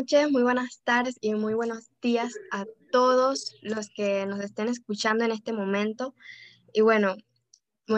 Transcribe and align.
noches, 0.00 0.30
muy 0.30 0.42
buenas 0.42 0.80
tardes 0.82 1.18
y 1.20 1.34
muy 1.34 1.52
buenos 1.52 1.90
días 2.00 2.32
a 2.52 2.64
todos 2.90 3.54
los 3.60 3.90
que 3.90 4.24
nos 4.24 4.40
estén 4.40 4.68
escuchando 4.68 5.26
en 5.26 5.30
este 5.30 5.52
momento. 5.52 6.14
Y 6.72 6.80
bueno, 6.80 7.16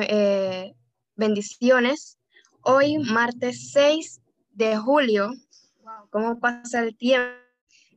eh, 0.01 0.75
bendiciones. 1.15 2.19
Hoy, 2.63 2.99
martes 2.99 3.71
6 3.71 4.21
de 4.51 4.77
julio, 4.79 5.31
¿cómo 6.11 6.41
pasa 6.41 6.81
el 6.81 6.97
tiempo? 6.97 7.39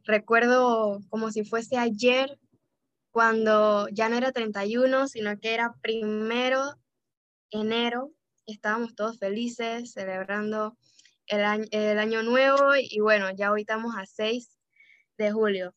Recuerdo 0.04 1.00
como 1.10 1.32
si 1.32 1.44
fuese 1.44 1.78
ayer, 1.78 2.38
cuando 3.10 3.88
ya 3.90 4.08
no 4.08 4.18
era 4.18 4.32
31, 4.32 5.08
sino 5.08 5.40
que 5.40 5.56
era 5.56 5.74
primero 5.82 6.76
enero. 7.50 8.12
Estábamos 8.46 8.94
todos 8.94 9.18
felices, 9.18 9.94
celebrando 9.94 10.78
el 11.28 11.44
año, 11.44 11.66
el 11.72 12.00
año 12.00 12.24
nuevo 12.24 12.74
y 12.78 13.00
bueno, 13.00 13.30
ya 13.36 13.52
hoy 13.52 13.62
estamos 13.62 13.96
a 13.98 14.06
6 14.06 14.50
de 15.18 15.32
julio. 15.32 15.74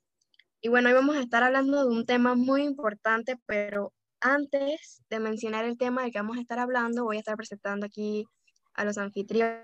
Y 0.61 0.69
bueno, 0.69 0.89
hoy 0.89 0.95
vamos 0.95 1.17
a 1.17 1.21
estar 1.21 1.43
hablando 1.43 1.85
de 1.85 1.91
un 1.91 2.05
tema 2.05 2.35
muy 2.35 2.63
importante, 2.63 3.37
pero 3.47 3.93
antes 4.21 5.05
de 5.09 5.21
mencionar 5.21 5.65
el 5.65 5.79
tema 5.79 6.03
del 6.03 6.13
que 6.13 6.19
vamos 6.19 6.39
a 6.39 6.41
estar 6.41 6.59
hablando, 6.59 7.05
voy 7.05 7.17
a 7.17 7.21
estar 7.21 7.37
presentando 7.37 7.87
aquí 7.87 8.27
a 8.75 8.85
los 8.85 8.99
anfitriones. 8.99 9.63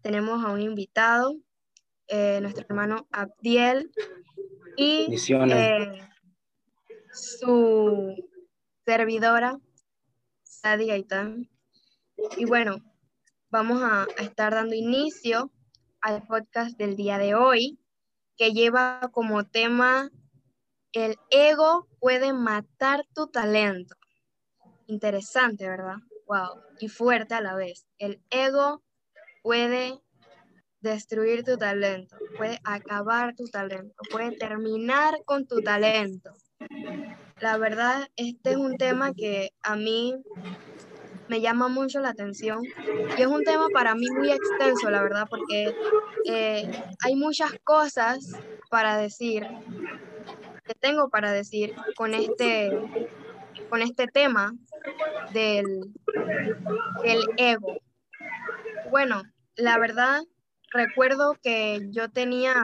Tenemos 0.00 0.44
a 0.44 0.52
un 0.52 0.60
invitado, 0.60 1.34
eh, 2.06 2.38
nuestro 2.40 2.64
hermano 2.68 3.08
Abdiel, 3.10 3.90
y 4.76 5.08
eh, 5.28 6.08
su 7.12 8.14
servidora, 8.86 9.58
Sadi 10.44 10.86
Gaitán. 10.86 11.50
Y 12.36 12.44
bueno, 12.44 12.76
vamos 13.50 13.82
a, 13.82 14.06
estar 14.18 14.54
dando 14.54 14.74
inicio 14.74 15.50
al 16.00 16.22
podcast 16.26 16.76
del 16.76 16.96
día 16.96 17.18
de 17.18 17.34
hoy, 17.34 17.78
que 18.36 18.52
lleva 18.52 19.10
como 19.12 19.44
tema 19.44 20.10
el 20.92 21.16
ego 21.30 21.86
puede 22.00 22.32
matar 22.32 23.04
tu 23.14 23.26
talento. 23.28 23.94
Interesante, 24.86 25.68
¿verdad? 25.68 25.96
Wow. 26.26 26.62
Y 26.80 26.88
fuerte 26.88 27.34
a 27.34 27.40
la 27.40 27.54
vez. 27.54 27.86
El 27.98 28.22
ego 28.30 28.82
puede 29.42 30.00
destruir 30.80 31.44
tu 31.44 31.56
talento, 31.56 32.16
puede 32.36 32.58
acabar 32.64 33.34
tu 33.34 33.44
talento, 33.46 33.94
puede 34.10 34.36
terminar 34.36 35.18
con 35.24 35.46
tu 35.46 35.60
talento. 35.60 36.32
La 37.40 37.56
verdad, 37.58 38.08
este 38.16 38.50
es 38.50 38.56
un 38.56 38.76
tema 38.76 39.12
que 39.12 39.52
a 39.62 39.76
mí 39.76 40.14
me 41.28 41.40
llama 41.40 41.68
mucho 41.68 42.00
la 42.00 42.10
atención 42.10 42.62
y 43.16 43.22
es 43.22 43.26
un 43.26 43.44
tema 43.44 43.66
para 43.72 43.94
mí 43.94 44.06
muy 44.10 44.30
extenso, 44.30 44.90
la 44.90 45.02
verdad, 45.02 45.26
porque 45.28 45.74
eh, 46.24 46.70
hay 47.04 47.16
muchas 47.16 47.52
cosas 47.64 48.32
para 48.70 48.96
decir, 48.96 49.46
que 50.64 50.74
tengo 50.74 51.08
para 51.08 51.32
decir 51.32 51.74
con 51.96 52.14
este, 52.14 52.70
con 53.68 53.82
este 53.82 54.06
tema 54.06 54.52
del, 55.32 55.92
del 57.02 57.22
ego. 57.36 57.78
Bueno, 58.90 59.22
la 59.56 59.78
verdad, 59.78 60.22
recuerdo 60.72 61.36
que 61.42 61.80
yo 61.90 62.10
tenía 62.10 62.54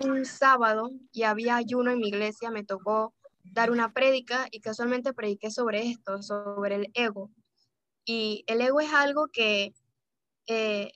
un 0.00 0.24
sábado 0.24 0.90
y 1.12 1.22
había 1.24 1.56
ayuno 1.56 1.90
en 1.90 1.98
mi 1.98 2.08
iglesia, 2.08 2.50
me 2.50 2.64
tocó 2.64 3.14
dar 3.52 3.70
una 3.70 3.92
prédica 3.92 4.46
y 4.50 4.60
casualmente 4.60 5.12
prediqué 5.12 5.50
sobre 5.50 5.88
esto, 5.88 6.22
sobre 6.22 6.76
el 6.76 6.90
ego. 6.94 7.30
Y 8.10 8.42
el 8.46 8.62
ego 8.62 8.80
es 8.80 8.90
algo 8.94 9.28
que 9.28 9.74
eh, 10.46 10.92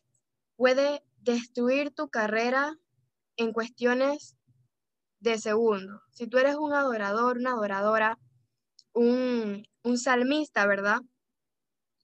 puede 0.57 1.05
destruir 1.21 1.91
tu 1.91 2.09
carrera 2.09 2.79
en 3.37 3.53
cuestiones 3.53 4.39
de 5.21 5.37
segundo. 5.37 6.01
Si 6.11 6.27
tú 6.27 6.39
eres 6.39 6.57
un 6.57 6.73
adorador, 6.73 7.37
una 7.37 7.51
adoradora, 7.51 8.19
un, 8.95 9.69
salmista, 9.95 10.67
¿verdad? 10.67 11.03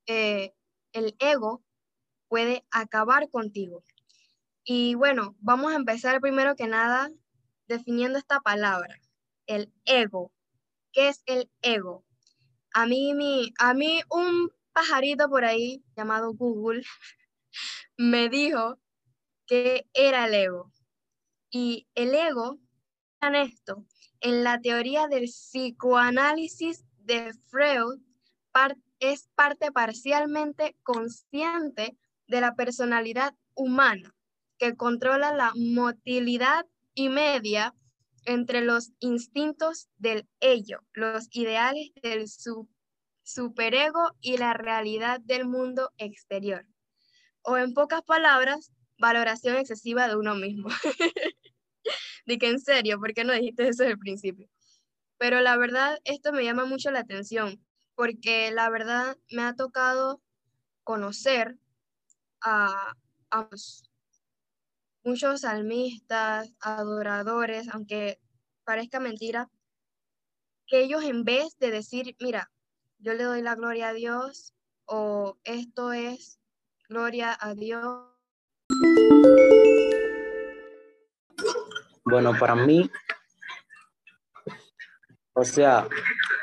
Eh, 0.06 0.53
el 0.93 1.16
ego 1.21 1.65
puede 2.28 2.66
acabar 2.71 3.31
contigo. 3.31 3.83
Y 4.62 4.94
bueno, 4.94 5.37
vamos 5.38 5.72
a 5.72 5.77
empezar 5.77 6.21
primero 6.21 6.54
que 6.54 6.66
nada 6.66 7.10
definiendo 7.66 8.19
esta 8.19 8.41
palabra, 8.41 9.00
el 9.47 9.72
ego. 9.87 10.33
¿Qué 10.93 11.09
es 11.09 11.22
el 11.25 11.50
ego? 11.62 12.04
A 12.75 12.84
mí, 12.84 13.15
mi, 13.15 13.54
a 13.59 13.72
mí 13.72 14.03
un 14.10 14.53
pajarito 14.78 15.28
por 15.28 15.44
ahí 15.44 15.83
llamado 15.97 16.33
Google 16.34 16.83
me 17.97 18.28
dijo 18.28 18.78
que 19.47 19.87
era 19.93 20.27
el 20.27 20.34
ego. 20.34 20.72
Y 21.50 21.89
el 21.94 22.15
ego, 22.15 22.59
en 23.21 23.34
esto, 23.34 23.84
en 24.21 24.44
la 24.44 24.61
teoría 24.61 25.09
del 25.09 25.25
psicoanálisis 25.25 26.84
de 26.99 27.33
Freud, 27.47 28.00
es 29.00 29.28
parte 29.34 29.72
parcialmente 29.72 30.77
consciente 30.83 31.97
de 32.27 32.41
la 32.41 32.55
personalidad 32.55 33.34
humana, 33.55 34.15
que 34.59 34.77
controla 34.77 35.33
la 35.33 35.53
motilidad 35.56 36.66
y 36.95 37.09
media 37.09 37.75
entre 38.25 38.60
los 38.60 38.93
instintos 38.99 39.89
del 39.97 40.28
ello, 40.41 40.81
los 40.93 41.28
ideales 41.31 41.91
del 42.03 42.28
su 42.28 42.69
superego 43.28 44.16
y 44.21 44.39
la 44.39 44.55
realidad 44.55 45.21
del 45.21 45.47
mundo 45.47 45.93
exterior. 45.99 46.66
O 47.43 47.59
en 47.59 47.75
pocas 47.75 48.03
palabras, 48.03 48.72
valoración 48.99 49.56
excesiva 49.56 50.09
de 50.09 50.16
uno 50.16 50.34
mismo. 50.34 50.69
Dije, 52.27 52.49
en 52.49 52.59
serio, 52.59 52.99
¿por 52.99 53.12
qué 53.12 53.25
no 53.25 53.34
dijiste 53.34 53.69
eso 53.69 53.83
desde 53.83 53.93
el 53.93 53.99
principio? 53.99 54.49
Pero 55.19 55.41
la 55.41 55.56
verdad, 55.59 55.99
esto 56.05 56.33
me 56.33 56.43
llama 56.43 56.65
mucho 56.65 56.91
la 56.91 57.00
atención, 57.00 57.62
porque 57.94 58.50
la 58.50 58.71
verdad 58.71 59.19
me 59.31 59.43
ha 59.43 59.55
tocado 59.55 60.22
conocer 60.83 61.59
a, 62.41 62.95
a 63.31 63.49
muchos 65.05 65.43
salmistas, 65.43 66.50
adoradores, 66.60 67.69
aunque 67.69 68.19
parezca 68.65 69.00
mentira, 69.00 69.50
que 70.66 70.81
ellos 70.81 71.05
en 71.05 71.25
vez 71.25 71.59
de 71.59 71.71
decir, 71.71 72.16
mira, 72.21 72.50
yo 72.98 73.14
le 73.14 73.25
doy 73.25 73.42
la 73.42 73.54
gloria 73.54 73.88
a 73.88 73.92
Dios 73.92 74.54
o 74.86 75.38
esto 75.44 75.92
es 75.92 76.41
gloria 76.88 77.36
a 77.41 77.54
Dios. 77.54 78.06
Bueno, 82.04 82.32
para 82.38 82.54
mí, 82.54 82.91
o 85.34 85.44
sea, 85.44 85.86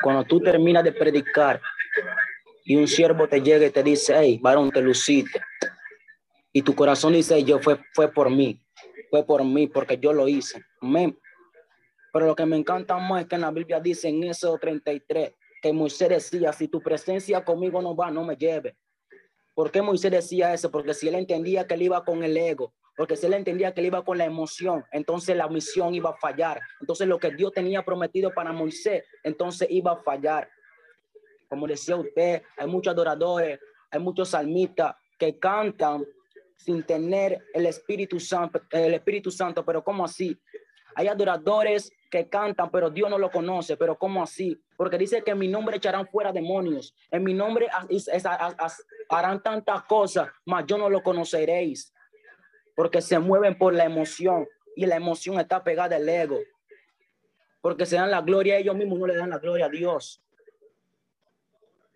cuando 0.02 0.24
tú 0.24 0.40
terminas 0.40 0.84
de 0.84 0.92
predicar 0.92 1.62
y 2.64 2.76
un 2.76 2.88
siervo 2.88 3.28
te 3.28 3.42
llega 3.42 3.66
y 3.66 3.72
te 3.72 3.84
dice, 3.84 4.16
hey, 4.18 4.40
varón, 4.42 4.72
te 4.72 4.82
luciste. 4.82 5.42
Y 6.54 6.62
tu 6.62 6.74
corazón 6.74 7.14
dice, 7.14 7.44
yo 7.44 7.60
fue, 7.60 7.80
fue 7.94 8.12
por 8.12 8.30
mí, 8.30 8.64
fue 9.10 9.26
por 9.26 9.44
mí, 9.44 9.68
porque 9.68 9.98
yo 9.98 10.14
lo 10.14 10.28
hice. 10.28 10.64
Amén. 10.82 11.20
Pero 12.14 12.28
lo 12.28 12.36
que 12.36 12.46
me 12.46 12.56
encanta 12.56 12.98
más 12.98 13.24
es 13.24 13.28
que 13.28 13.36
en 13.36 13.42
la 13.42 13.52
Biblia 13.52 13.80
dice 13.82 14.08
en 14.08 14.24
eso 14.24 14.58
33, 14.58 15.34
que 15.66 15.74
Moisés 15.74 16.10
decía, 16.10 16.54
si 16.54 16.68
tu 16.68 16.80
presencia 16.80 17.44
conmigo 17.44 17.82
no 17.82 17.96
va, 17.96 18.12
no 18.12 18.24
me 18.24 18.36
lleve. 18.36 18.78
¿Por 19.56 19.72
qué 19.72 19.82
Moisés 19.82 20.12
decía 20.12 20.54
eso? 20.54 20.70
Porque 20.70 20.94
si 20.94 21.08
él 21.08 21.16
entendía 21.16 21.66
que 21.66 21.74
él 21.74 21.82
iba 21.82 22.06
con 22.06 22.24
el 22.24 22.38
ego, 22.38 22.76
porque 22.96 23.16
si 23.16 23.26
él 23.26 23.34
entendía 23.34 23.74
que 23.74 23.82
él 23.82 23.88
iba 23.88 24.06
con 24.06 24.20
la 24.20 24.26
emoción, 24.26 24.86
entonces 24.92 25.36
la 25.36 25.48
misión 25.48 25.96
iba 25.96 26.12
a 26.12 26.18
fallar. 26.18 26.62
Entonces 26.80 27.08
lo 27.08 27.18
que 27.18 27.32
Dios 27.32 27.52
tenía 27.52 27.84
prometido 27.84 28.32
para 28.32 28.54
Moisés, 28.54 29.06
entonces 29.24 29.68
iba 29.72 29.94
a 29.94 30.04
fallar. 30.04 30.48
Como 31.50 31.66
decía 31.66 31.96
usted, 31.96 32.44
hay 32.58 32.68
muchos 32.68 32.94
adoradores, 32.94 33.60
hay 33.90 34.00
muchos 34.00 34.30
salmistas 34.30 34.96
que 35.18 35.40
cantan 35.40 36.06
sin 36.58 36.84
tener 36.84 37.44
el 37.56 37.66
Espíritu 37.66 38.20
Santo, 38.20 38.62
el 38.70 38.94
Espíritu 38.94 39.32
Santo, 39.32 39.66
pero 39.66 39.84
¿cómo 39.84 40.06
así? 40.06 40.40
Hay 40.94 41.08
adoradores 41.08 41.92
que 42.16 42.30
cantan, 42.30 42.72
pero 42.72 42.90
Dios 42.90 43.10
no 43.10 43.18
lo 43.18 43.30
conoce. 43.30 43.76
Pero 43.76 43.98
¿cómo 43.98 44.24
así? 44.24 44.58
Porque 44.78 44.98
dice 44.98 45.22
que 45.22 45.32
en 45.32 45.38
mi 45.38 45.50
nombre 45.50 45.76
echarán 45.76 46.08
fuera 46.08 46.32
demonios. 46.32 46.96
En 47.12 47.24
mi 47.26 47.34
nombre 47.34 47.68
harán 49.10 49.44
tantas 49.44 49.84
cosas, 49.84 50.30
mas 50.46 50.66
yo 50.66 50.78
no 50.78 50.90
lo 50.90 51.04
conoceréis. 51.04 51.94
Porque 52.74 53.02
se 53.02 53.20
mueven 53.20 53.58
por 53.58 53.74
la 53.74 53.84
emoción 53.84 54.48
y 54.78 54.86
la 54.86 54.96
emoción 54.96 55.40
está 55.40 55.62
pegada 55.62 55.98
al 55.98 56.08
ego. 56.08 56.40
Porque 57.60 57.86
se 57.86 57.98
dan 57.98 58.12
la 58.12 58.22
gloria 58.22 58.56
a 58.56 58.58
ellos 58.60 58.76
mismos, 58.76 58.98
no 58.98 59.08
le 59.08 59.16
dan 59.18 59.32
la 59.32 59.40
gloria 59.40 59.66
a 59.66 59.70
Dios. 59.70 60.24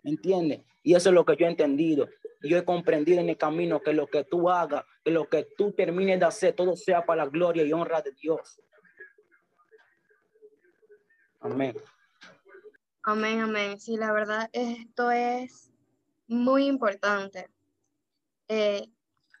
¿Entiendes? 0.04 0.60
Y 0.82 0.94
eso 0.94 1.08
es 1.08 1.14
lo 1.14 1.24
que 1.24 1.36
yo 1.36 1.46
he 1.46 1.50
entendido. 1.50 2.08
Yo 2.42 2.58
he 2.58 2.64
comprendido 2.64 3.20
en 3.20 3.30
el 3.30 3.38
camino 3.38 3.80
que 3.80 3.94
lo 3.94 4.06
que 4.06 4.24
tú 4.24 4.50
hagas, 4.50 4.84
que 5.02 5.10
lo 5.10 5.28
que 5.28 5.46
tú 5.56 5.72
termines 5.72 6.20
de 6.20 6.26
hacer, 6.26 6.54
todo 6.54 6.76
sea 6.76 7.06
para 7.06 7.24
la 7.24 7.30
gloria 7.30 7.62
y 7.62 7.72
honra 7.72 8.02
de 8.02 8.12
Dios. 8.12 8.60
Amén. 11.40 11.74
Amén, 13.02 13.40
amén. 13.40 13.80
Sí, 13.80 13.96
la 13.96 14.12
verdad, 14.12 14.50
esto 14.52 15.10
es 15.10 15.70
muy 16.28 16.66
importante. 16.66 17.48
Eh, 18.48 18.86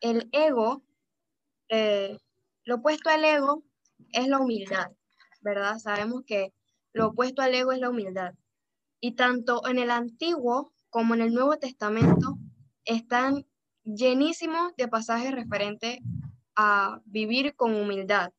el 0.00 0.28
ego, 0.32 0.82
eh, 1.68 2.18
lo 2.64 2.76
opuesto 2.76 3.10
al 3.10 3.24
ego 3.24 3.62
es 4.12 4.28
la 4.28 4.38
humildad, 4.38 4.90
¿verdad? 5.42 5.78
Sabemos 5.78 6.22
que 6.26 6.54
lo 6.92 7.08
opuesto 7.08 7.42
al 7.42 7.54
ego 7.54 7.72
es 7.72 7.80
la 7.80 7.90
humildad. 7.90 8.34
Y 8.98 9.12
tanto 9.12 9.66
en 9.66 9.78
el 9.78 9.90
Antiguo 9.90 10.72
como 10.88 11.14
en 11.14 11.20
el 11.20 11.34
Nuevo 11.34 11.58
Testamento 11.58 12.38
están 12.84 13.46
llenísimos 13.84 14.74
de 14.76 14.88
pasajes 14.88 15.32
referentes 15.32 15.98
a 16.56 17.00
vivir 17.04 17.54
con 17.56 17.74
humildad. 17.74 18.32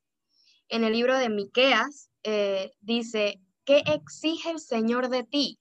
En 0.67 0.83
el 0.83 0.93
libro 0.93 1.17
de 1.17 1.29
Miqueas 1.29 2.09
eh, 2.23 2.71
dice, 2.81 3.39
¿qué 3.65 3.83
exige 3.85 4.51
el 4.51 4.59
Señor 4.59 5.09
de 5.09 5.23
ti? 5.23 5.59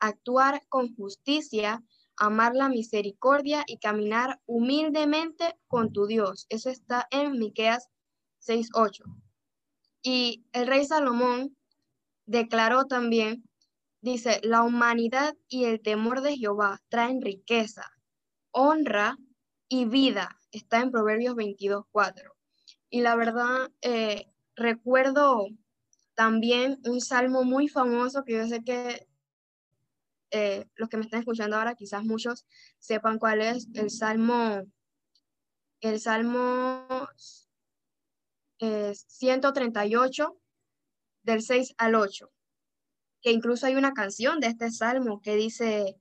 Actuar 0.00 0.62
con 0.68 0.94
justicia, 0.94 1.82
amar 2.16 2.54
la 2.54 2.68
misericordia 2.68 3.64
y 3.66 3.78
caminar 3.78 4.40
humildemente 4.46 5.56
con 5.68 5.92
tu 5.92 6.06
Dios. 6.06 6.46
Eso 6.48 6.70
está 6.70 7.06
en 7.10 7.38
Miqueas 7.38 7.88
6:8. 8.38 9.04
Y 10.02 10.44
el 10.52 10.66
rey 10.66 10.84
Salomón 10.84 11.56
declaró 12.26 12.86
también, 12.86 13.44
dice, 14.00 14.40
la 14.42 14.62
humanidad 14.62 15.36
y 15.48 15.64
el 15.64 15.80
temor 15.80 16.22
de 16.22 16.36
Jehová 16.36 16.82
traen 16.88 17.22
riqueza, 17.22 17.90
honra 18.50 19.16
y 19.68 19.84
vida. 19.84 20.38
Está 20.50 20.80
en 20.80 20.90
Proverbios 20.90 21.34
22:4. 21.34 22.36
Y 22.90 23.00
la 23.00 23.16
verdad, 23.16 23.70
eh, 23.80 24.26
recuerdo 24.54 25.46
también 26.14 26.78
un 26.84 27.00
salmo 27.00 27.44
muy 27.44 27.68
famoso 27.68 28.24
que 28.24 28.32
yo 28.34 28.46
sé 28.46 28.62
que 28.62 29.06
eh, 30.30 30.66
los 30.76 30.88
que 30.88 30.96
me 30.96 31.04
están 31.04 31.20
escuchando 31.20 31.56
ahora, 31.56 31.74
quizás 31.74 32.04
muchos 32.04 32.46
sepan 32.78 33.18
cuál 33.18 33.42
es 33.42 33.68
el 33.74 33.90
salmo, 33.90 34.62
el 35.80 36.00
salmo 36.00 36.86
138 38.58 40.24
eh, 40.24 40.38
del 41.22 41.42
6 41.42 41.74
al 41.76 41.94
8, 41.96 42.32
que 43.20 43.30
incluso 43.30 43.66
hay 43.66 43.74
una 43.74 43.92
canción 43.92 44.40
de 44.40 44.46
este 44.46 44.70
salmo 44.70 45.20
que 45.20 45.36
dice, 45.36 46.00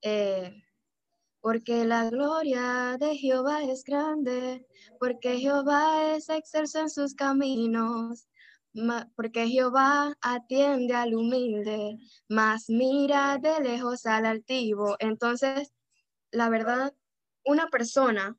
eh, 0.00 0.62
porque 1.40 1.84
la 1.84 2.08
gloria 2.08 2.96
de 2.98 3.14
Jehová 3.14 3.62
es 3.62 3.84
grande, 3.84 4.66
porque 4.98 5.38
Jehová 5.38 6.14
es 6.14 6.30
excelso 6.30 6.80
en 6.80 6.88
sus 6.88 7.14
caminos, 7.14 8.26
porque 9.14 9.48
Jehová 9.48 10.14
atiende 10.20 10.94
al 10.94 11.14
humilde, 11.14 11.98
mas 12.28 12.68
mira 12.68 13.38
de 13.38 13.60
lejos 13.60 14.06
al 14.06 14.26
altivo. 14.26 14.96
Entonces, 14.98 15.72
la 16.30 16.48
verdad, 16.48 16.94
una 17.44 17.68
persona 17.68 18.36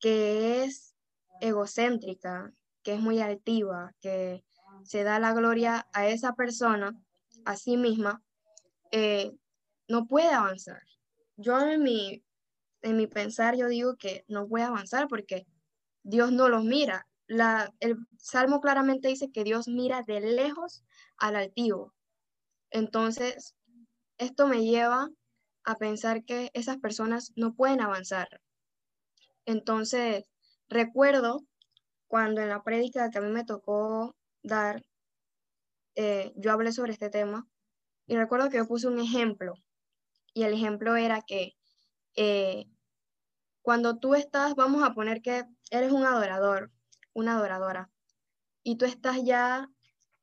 que 0.00 0.64
es 0.64 0.94
egocéntrica, 1.40 2.52
que 2.82 2.94
es 2.94 3.00
muy 3.00 3.20
altiva, 3.20 3.94
que 4.00 4.44
se 4.84 5.04
da 5.04 5.18
la 5.18 5.32
gloria 5.32 5.88
a 5.92 6.08
esa 6.08 6.34
persona, 6.34 6.92
a 7.44 7.56
sí 7.56 7.76
misma, 7.76 8.22
eh, 8.90 9.32
no 9.88 10.06
puede 10.06 10.30
avanzar. 10.30 10.82
Yo 11.36 11.58
en 11.60 11.82
mi, 11.82 12.24
en 12.82 12.96
mi 12.96 13.06
pensar, 13.06 13.56
yo 13.56 13.68
digo 13.68 13.96
que 13.96 14.24
no 14.28 14.46
puede 14.48 14.64
avanzar 14.64 15.08
porque 15.08 15.46
Dios 16.02 16.32
no 16.32 16.48
los 16.48 16.64
mira 16.64 17.06
el 17.28 17.96
Salmo 18.18 18.60
claramente 18.60 19.08
dice 19.08 19.30
que 19.30 19.44
Dios 19.44 19.68
mira 19.68 20.02
de 20.02 20.20
lejos 20.20 20.84
al 21.18 21.36
altivo. 21.36 21.94
Entonces, 22.70 23.54
esto 24.18 24.46
me 24.46 24.64
lleva 24.64 25.08
a 25.64 25.76
pensar 25.76 26.24
que 26.24 26.50
esas 26.54 26.78
personas 26.78 27.32
no 27.36 27.54
pueden 27.54 27.80
avanzar. 27.80 28.28
Entonces, 29.44 30.24
recuerdo 30.68 31.44
cuando 32.06 32.40
en 32.40 32.48
la 32.48 32.62
prédica 32.62 33.10
que 33.10 33.18
a 33.18 33.20
mí 33.20 33.30
me 33.30 33.44
tocó 33.44 34.16
dar, 34.42 34.82
eh, 35.94 36.32
yo 36.36 36.52
hablé 36.52 36.72
sobre 36.72 36.92
este 36.92 37.10
tema 37.10 37.46
y 38.06 38.16
recuerdo 38.16 38.48
que 38.48 38.56
yo 38.56 38.66
puse 38.66 38.88
un 38.88 39.00
ejemplo 39.00 39.54
y 40.32 40.44
el 40.44 40.54
ejemplo 40.54 40.96
era 40.96 41.22
que 41.26 41.52
eh, 42.16 42.66
cuando 43.62 43.98
tú 43.98 44.14
estás, 44.14 44.54
vamos 44.54 44.82
a 44.82 44.94
poner 44.94 45.20
que 45.20 45.44
eres 45.70 45.92
un 45.92 46.04
adorador 46.04 46.70
una 47.12 47.36
adoradora. 47.36 47.90
Y 48.62 48.76
tú 48.76 48.84
estás 48.84 49.22
ya 49.24 49.70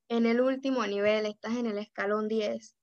en 0.10 0.26
el 0.26 0.42
último 0.42 0.86
nivel, 0.86 1.26
estás 1.26 1.56
en 1.56 1.66
el 1.66 1.78
escalón 1.78 2.28
10 2.28 2.76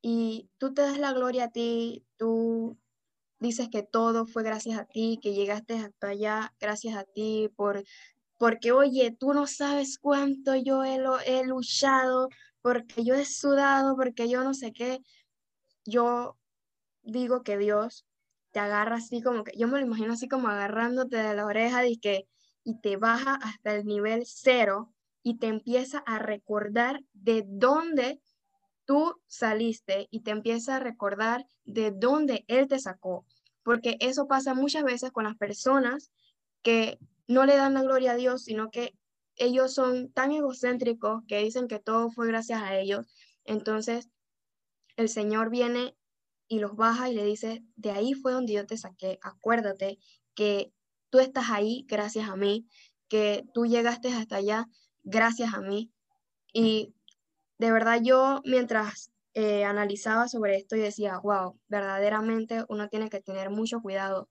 y 0.00 0.50
tú 0.58 0.74
te 0.74 0.82
das 0.82 0.98
la 0.98 1.12
gloria 1.12 1.44
a 1.44 1.50
ti, 1.50 2.04
tú 2.16 2.78
dices 3.38 3.68
que 3.70 3.82
todo 3.82 4.26
fue 4.26 4.42
gracias 4.42 4.78
a 4.78 4.84
ti, 4.84 5.18
que 5.22 5.34
llegaste 5.34 5.74
hasta 5.74 6.08
allá 6.08 6.54
gracias 6.60 6.96
a 6.96 7.04
ti, 7.04 7.50
por, 7.56 7.84
porque 8.38 8.72
oye, 8.72 9.14
tú 9.18 9.32
no 9.34 9.46
sabes 9.46 9.98
cuánto 9.98 10.56
yo 10.56 10.84
he, 10.84 10.98
he 11.26 11.44
luchado, 11.44 12.28
porque 12.62 13.04
yo 13.04 13.14
he 13.14 13.24
sudado, 13.24 13.96
porque 13.96 14.28
yo 14.28 14.44
no 14.44 14.54
sé 14.54 14.72
qué. 14.72 15.00
Yo 15.84 16.38
digo 17.02 17.42
que 17.42 17.58
Dios 17.58 18.06
te 18.52 18.60
agarra 18.60 18.96
así 18.96 19.22
como 19.22 19.44
que, 19.44 19.56
yo 19.56 19.68
me 19.68 19.80
lo 19.80 19.86
imagino 19.86 20.12
así 20.12 20.28
como 20.28 20.48
agarrándote 20.48 21.16
de 21.16 21.34
la 21.34 21.46
oreja 21.46 21.86
y 21.86 21.96
que 21.98 22.28
y 22.64 22.80
te 22.80 22.96
baja 22.96 23.34
hasta 23.34 23.74
el 23.74 23.86
nivel 23.86 24.22
cero 24.26 24.92
y 25.22 25.38
te 25.38 25.46
empieza 25.46 25.98
a 25.98 26.18
recordar 26.18 27.02
de 27.12 27.44
dónde 27.46 28.20
tú 28.84 29.20
saliste 29.26 30.08
y 30.10 30.20
te 30.20 30.30
empieza 30.30 30.76
a 30.76 30.80
recordar 30.80 31.46
de 31.64 31.92
dónde 31.92 32.44
Él 32.48 32.68
te 32.68 32.78
sacó. 32.78 33.24
Porque 33.62 33.96
eso 34.00 34.26
pasa 34.26 34.54
muchas 34.54 34.82
veces 34.82 35.12
con 35.12 35.24
las 35.24 35.36
personas 35.36 36.10
que 36.62 36.98
no 37.28 37.44
le 37.46 37.56
dan 37.56 37.74
la 37.74 37.82
gloria 37.82 38.12
a 38.12 38.16
Dios, 38.16 38.44
sino 38.44 38.70
que 38.70 38.94
ellos 39.36 39.74
son 39.74 40.12
tan 40.12 40.32
egocéntricos 40.32 41.22
que 41.26 41.38
dicen 41.38 41.68
que 41.68 41.78
todo 41.78 42.10
fue 42.10 42.26
gracias 42.26 42.60
a 42.60 42.76
ellos. 42.76 43.06
Entonces, 43.44 44.08
el 44.96 45.08
Señor 45.08 45.50
viene 45.50 45.96
y 46.48 46.58
los 46.58 46.76
baja 46.76 47.08
y 47.08 47.14
le 47.14 47.24
dice, 47.24 47.64
de 47.76 47.92
ahí 47.92 48.14
fue 48.14 48.32
donde 48.32 48.52
yo 48.52 48.66
te 48.66 48.76
saqué. 48.76 49.18
Acuérdate 49.22 49.98
que 50.34 50.72
tú 51.12 51.20
estás 51.20 51.50
ahí 51.50 51.84
gracias 51.88 52.30
a 52.30 52.36
mí, 52.36 52.66
que 53.08 53.44
tú 53.52 53.66
llegaste 53.66 54.08
hasta 54.08 54.36
allá 54.36 54.66
gracias 55.02 55.52
a 55.52 55.60
mí. 55.60 55.92
Y 56.54 56.94
de 57.58 57.70
verdad 57.70 58.00
yo 58.02 58.40
mientras 58.46 59.12
eh, 59.34 59.64
analizaba 59.64 60.26
sobre 60.28 60.56
esto 60.56 60.74
y 60.74 60.80
decía, 60.80 61.18
wow, 61.18 61.60
verdaderamente 61.68 62.64
uno 62.70 62.88
tiene 62.88 63.10
que 63.10 63.20
tener 63.20 63.50
mucho 63.50 63.82
cuidado 63.82 64.30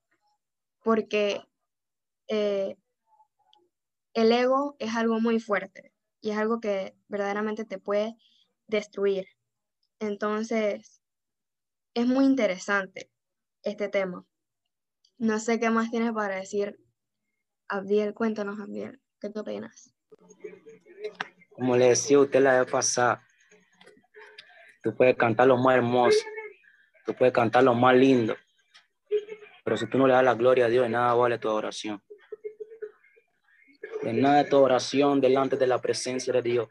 porque 0.83 1.43
eh, 2.27 2.75
el 4.15 4.31
ego 4.31 4.75
es 4.79 4.95
algo 4.95 5.19
muy 5.19 5.39
fuerte 5.39 5.93
y 6.19 6.31
es 6.31 6.37
algo 6.39 6.59
que 6.59 6.95
verdaderamente 7.07 7.63
te 7.63 7.77
puede 7.77 8.15
destruir. 8.65 9.27
Entonces, 9.99 10.99
es 11.93 12.07
muy 12.07 12.25
interesante 12.25 13.11
este 13.61 13.87
tema. 13.87 14.25
No 15.21 15.37
sé 15.37 15.59
qué 15.59 15.69
más 15.69 15.91
tienes 15.91 16.13
para 16.13 16.37
decir. 16.37 16.79
Abdiel, 17.67 18.15
cuéntanos, 18.15 18.59
Abdiel, 18.59 18.99
¿qué 19.19 19.29
te 19.29 19.39
opinas? 19.39 19.93
Como 21.51 21.77
le 21.77 21.89
decía 21.89 22.17
usted 22.17 22.41
la 22.41 22.59
vez 22.59 22.71
pasada, 22.71 23.23
tú 24.81 24.95
puedes 24.95 25.15
cantar 25.15 25.45
lo 25.45 25.57
más 25.57 25.75
hermoso, 25.75 26.25
tú 27.05 27.13
puedes 27.13 27.31
cantar 27.35 27.63
lo 27.63 27.75
más 27.75 27.95
lindo, 27.95 28.35
pero 29.63 29.77
si 29.77 29.85
tú 29.85 29.99
no 29.99 30.07
le 30.07 30.13
das 30.13 30.23
la 30.23 30.33
gloria 30.33 30.65
a 30.65 30.69
Dios, 30.69 30.85
de 30.85 30.89
nada 30.89 31.13
vale 31.13 31.37
tu 31.37 31.49
oración. 31.49 32.01
De 34.01 34.13
nada 34.13 34.49
tu 34.49 34.57
oración 34.57 35.21
delante 35.21 35.55
de 35.55 35.67
la 35.67 35.79
presencia 35.79 36.33
de 36.33 36.41
Dios. 36.41 36.67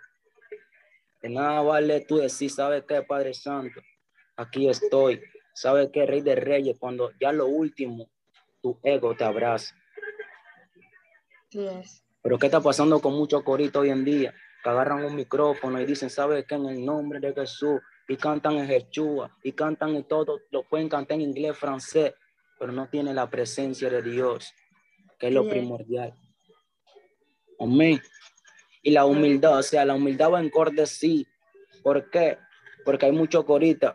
De 1.22 1.28
nada 1.28 1.62
vale 1.62 2.00
tú 2.00 2.16
decir, 2.16 2.50
¿sabes 2.50 2.82
qué, 2.82 3.00
Padre 3.02 3.32
Santo? 3.32 3.80
Aquí 4.34 4.68
estoy. 4.68 5.22
¿Sabes 5.54 5.90
qué, 5.92 6.04
Rey 6.04 6.20
de 6.20 6.34
Reyes? 6.34 6.76
Cuando 6.80 7.12
ya 7.20 7.30
lo 7.30 7.46
último 7.46 8.10
tu 8.62 8.78
ego 8.82 9.14
te 9.16 9.24
abraza. 9.24 9.74
Pero 12.22 12.38
¿qué 12.38 12.46
está 12.46 12.60
pasando 12.60 13.00
con 13.00 13.14
muchos 13.14 13.42
coritos 13.42 13.82
hoy 13.82 13.90
en 13.90 14.04
día? 14.04 14.34
Que 14.62 14.70
agarran 14.70 15.04
un 15.04 15.16
micrófono 15.16 15.80
y 15.80 15.86
dicen, 15.86 16.10
¿sabes 16.10 16.44
qué? 16.46 16.54
En 16.54 16.66
el 16.66 16.84
nombre 16.84 17.18
de 17.18 17.32
Jesús. 17.32 17.80
Y 18.08 18.16
cantan 18.16 18.56
en 18.56 18.66
Jechúa. 18.66 19.36
Y 19.42 19.52
cantan 19.52 19.96
en 19.96 20.04
todo. 20.04 20.40
Lo 20.50 20.62
pueden 20.64 20.88
cantar 20.88 21.16
en 21.16 21.22
inglés, 21.22 21.56
francés. 21.56 22.14
Pero 22.58 22.72
no 22.72 22.88
tienen 22.88 23.16
la 23.16 23.30
presencia 23.30 23.88
de 23.88 24.02
Dios, 24.02 24.52
que 25.18 25.28
es 25.28 25.32
lo 25.32 25.48
primordial. 25.48 26.14
Amén. 27.58 28.00
Y 28.82 28.90
la 28.90 29.06
humildad, 29.06 29.58
o 29.58 29.62
sea, 29.62 29.84
la 29.84 29.94
humildad 29.94 30.32
va 30.32 30.40
en 30.40 30.50
corte 30.50 30.86
sí. 30.86 31.26
¿Por 31.82 32.10
qué? 32.10 32.38
Porque 32.84 33.06
hay 33.06 33.12
muchos 33.12 33.44
coritas 33.44 33.94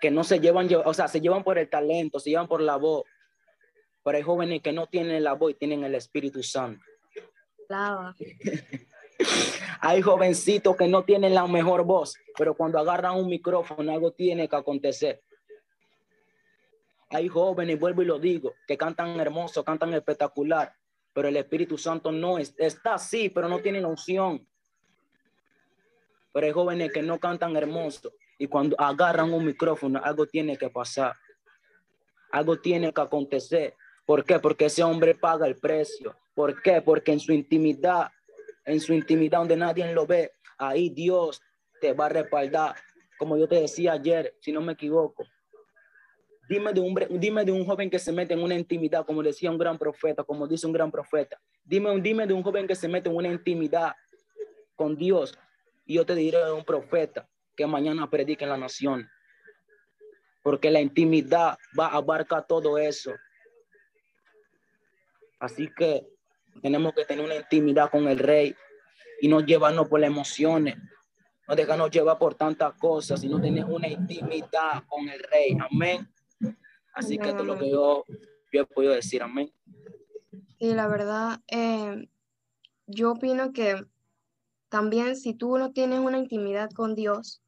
que 0.00 0.10
no 0.10 0.24
se 0.24 0.40
llevan, 0.40 0.68
o 0.84 0.94
sea, 0.94 1.08
se 1.08 1.20
llevan 1.20 1.44
por 1.44 1.58
el 1.58 1.68
talento, 1.68 2.18
se 2.18 2.30
llevan 2.30 2.48
por 2.48 2.60
la 2.60 2.76
voz, 2.76 3.04
pero 4.04 4.18
hay 4.18 4.22
jóvenes 4.22 4.62
que 4.62 4.72
no 4.72 4.86
tienen 4.86 5.24
la 5.24 5.32
voz 5.32 5.52
y 5.52 5.54
tienen 5.54 5.82
el 5.82 5.94
Espíritu 5.94 6.42
Santo. 6.42 6.84
hay 9.80 10.02
jovencitos 10.02 10.76
que 10.76 10.86
no 10.86 11.04
tienen 11.04 11.34
la 11.34 11.46
mejor 11.46 11.84
voz, 11.84 12.14
pero 12.36 12.54
cuando 12.54 12.78
agarran 12.78 13.16
un 13.16 13.28
micrófono 13.28 13.90
algo 13.90 14.12
tiene 14.12 14.48
que 14.48 14.56
acontecer. 14.56 15.22
Hay 17.10 17.28
jóvenes, 17.28 17.80
vuelvo 17.80 18.02
y 18.02 18.06
lo 18.06 18.18
digo, 18.18 18.54
que 18.66 18.76
cantan 18.76 19.18
hermoso, 19.18 19.64
cantan 19.64 19.94
espectacular, 19.94 20.74
pero 21.12 21.28
el 21.28 21.36
Espíritu 21.36 21.78
Santo 21.78 22.12
no 22.12 22.38
es, 22.38 22.54
está 22.58 22.94
así, 22.94 23.30
pero 23.30 23.48
no 23.48 23.60
tiene 23.60 23.84
unción. 23.84 24.46
Pero 26.32 26.46
hay 26.46 26.52
jóvenes 26.52 26.92
que 26.92 27.02
no 27.02 27.18
cantan 27.18 27.56
hermoso 27.56 28.12
y 28.38 28.48
cuando 28.48 28.78
agarran 28.78 29.32
un 29.32 29.46
micrófono, 29.46 30.00
algo 30.02 30.26
tiene 30.26 30.58
que 30.58 30.68
pasar. 30.68 31.14
Algo 32.32 32.58
tiene 32.58 32.92
que 32.92 33.00
acontecer. 33.00 33.76
¿Por 34.06 34.24
qué? 34.24 34.38
Porque 34.38 34.66
ese 34.66 34.82
hombre 34.82 35.14
paga 35.14 35.46
el 35.46 35.56
precio. 35.56 36.16
¿Por 36.34 36.60
qué? 36.62 36.82
Porque 36.82 37.12
en 37.12 37.20
su 37.20 37.32
intimidad, 37.32 38.10
en 38.64 38.80
su 38.80 38.92
intimidad 38.92 39.38
donde 39.38 39.56
nadie 39.56 39.92
lo 39.92 40.06
ve, 40.06 40.32
ahí 40.58 40.90
Dios 40.90 41.40
te 41.80 41.92
va 41.92 42.06
a 42.06 42.10
respaldar. 42.10 42.76
Como 43.18 43.36
yo 43.36 43.48
te 43.48 43.60
decía 43.60 43.92
ayer, 43.92 44.36
si 44.40 44.52
no 44.52 44.60
me 44.60 44.72
equivoco. 44.72 45.24
Dime 46.48 46.74
de, 46.74 46.80
un, 46.80 46.94
dime 47.18 47.44
de 47.44 47.52
un 47.52 47.64
joven 47.64 47.88
que 47.88 47.98
se 47.98 48.12
mete 48.12 48.34
en 48.34 48.42
una 48.42 48.54
intimidad, 48.54 49.06
como 49.06 49.22
decía 49.22 49.50
un 49.50 49.56
gran 49.56 49.78
profeta, 49.78 50.24
como 50.24 50.46
dice 50.46 50.66
un 50.66 50.74
gran 50.74 50.90
profeta. 50.90 51.40
Dime, 51.64 51.98
dime 52.00 52.26
de 52.26 52.34
un 52.34 52.42
joven 52.42 52.66
que 52.66 52.74
se 52.74 52.86
mete 52.86 53.08
en 53.08 53.16
una 53.16 53.28
intimidad 53.28 53.94
con 54.76 54.96
Dios. 54.96 55.38
Y 55.86 55.94
yo 55.94 56.04
te 56.04 56.14
diré 56.14 56.38
de 56.44 56.52
un 56.52 56.64
profeta 56.64 57.26
que 57.56 57.66
mañana 57.66 58.10
predique 58.10 58.44
en 58.44 58.50
la 58.50 58.58
nación. 58.58 59.08
Porque 60.42 60.70
la 60.70 60.80
intimidad 60.80 61.56
va 61.78 61.86
a 61.86 61.96
abarcar 61.96 62.46
todo 62.46 62.76
eso. 62.76 63.12
Así 65.44 65.68
que 65.76 66.08
tenemos 66.62 66.94
que 66.94 67.04
tener 67.04 67.24
una 67.24 67.36
intimidad 67.36 67.90
con 67.90 68.08
el 68.08 68.18
rey 68.18 68.54
y 69.20 69.28
no 69.28 69.40
llevarnos 69.40 69.88
por 69.88 70.00
las 70.00 70.08
emociones. 70.08 70.76
No 71.46 71.54
dejarnos 71.54 71.90
llevar 71.90 72.18
por 72.18 72.34
tantas 72.34 72.72
cosas, 72.78 73.20
sino 73.20 73.40
tener 73.40 73.66
una 73.66 73.88
intimidad 73.88 74.82
con 74.88 75.08
el 75.08 75.22
rey. 75.30 75.56
Amén. 75.70 76.08
Así 76.94 77.18
que 77.18 77.28
esto 77.28 77.42
es 77.42 77.46
lo 77.46 77.58
que 77.58 77.70
yo, 77.70 78.04
yo 78.52 78.62
he 78.62 78.64
podido 78.64 78.94
decir. 78.94 79.22
Amén. 79.22 79.52
Sí, 80.58 80.72
la 80.72 80.88
verdad, 80.88 81.40
eh, 81.48 82.08
yo 82.86 83.12
opino 83.12 83.52
que 83.52 83.84
también 84.70 85.16
si 85.16 85.34
tú 85.34 85.58
no 85.58 85.72
tienes 85.72 86.00
una 86.00 86.18
intimidad 86.18 86.70
con 86.70 86.94
Dios, 86.94 87.42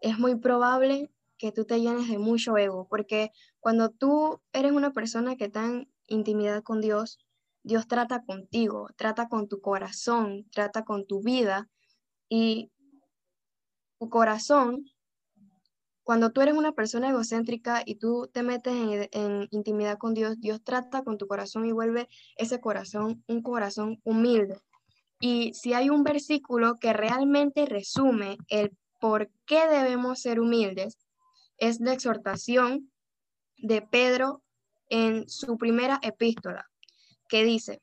es 0.00 0.18
muy 0.18 0.36
probable 0.36 1.10
que 1.38 1.50
tú 1.50 1.64
te 1.64 1.80
llenes 1.80 2.08
de 2.08 2.18
mucho 2.18 2.56
ego, 2.56 2.86
porque 2.88 3.32
cuando 3.58 3.90
tú 3.90 4.40
eres 4.52 4.70
una 4.70 4.92
persona 4.92 5.36
que 5.36 5.46
está 5.46 5.64
en 5.64 5.88
intimidad 6.06 6.62
con 6.62 6.80
Dios, 6.80 7.18
Dios 7.62 7.86
trata 7.86 8.24
contigo, 8.24 8.88
trata 8.96 9.28
con 9.28 9.48
tu 9.48 9.60
corazón, 9.60 10.46
trata 10.50 10.84
con 10.84 11.06
tu 11.06 11.22
vida 11.22 11.68
y 12.28 12.72
tu 13.98 14.08
corazón, 14.08 14.84
cuando 16.02 16.32
tú 16.32 16.40
eres 16.40 16.54
una 16.54 16.72
persona 16.72 17.10
egocéntrica 17.10 17.82
y 17.86 17.94
tú 17.94 18.28
te 18.32 18.42
metes 18.42 18.74
en, 18.74 19.08
en, 19.12 19.48
intimidad 19.52 19.98
con 19.98 20.14
Dios, 20.14 20.40
Dios 20.40 20.62
trata 20.64 21.04
con 21.04 21.16
tu 21.18 21.28
corazón 21.28 21.64
y 21.66 21.72
vuelve 21.72 22.08
ese 22.36 22.60
corazón 22.60 23.22
un 23.28 23.42
corazón 23.42 24.00
humilde. 24.02 24.60
Y 25.20 25.54
si 25.54 25.72
hay 25.72 25.88
un 25.88 26.02
versículo 26.02 26.78
que 26.80 26.92
realmente 26.92 27.64
resume 27.66 28.38
el 28.48 28.76
por 29.00 29.30
qué 29.46 29.68
debemos 29.68 30.20
ser 30.20 30.40
humildes, 30.40 30.98
es 31.58 31.78
la 31.78 31.92
exhortación 31.92 32.90
de 33.56 33.82
Pedro 33.82 34.42
en 34.88 35.28
su 35.28 35.56
primera 35.56 36.00
epístola, 36.02 36.68
que 37.32 37.44
dice, 37.44 37.80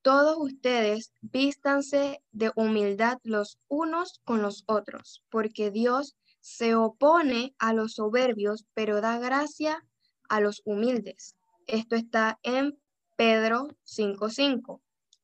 todos 0.00 0.36
ustedes 0.38 1.12
vístanse 1.20 2.22
de 2.30 2.52
humildad 2.54 3.18
los 3.24 3.58
unos 3.66 4.20
con 4.22 4.42
los 4.42 4.62
otros, 4.68 5.24
porque 5.28 5.72
Dios 5.72 6.16
se 6.38 6.76
opone 6.76 7.56
a 7.58 7.72
los 7.72 7.94
soberbios, 7.94 8.64
pero 8.74 9.00
da 9.00 9.18
gracia 9.18 9.84
a 10.28 10.38
los 10.38 10.62
humildes. 10.64 11.34
Esto 11.66 11.96
está 11.96 12.38
en 12.44 12.78
Pedro 13.16 13.66
5.5. 13.84 14.80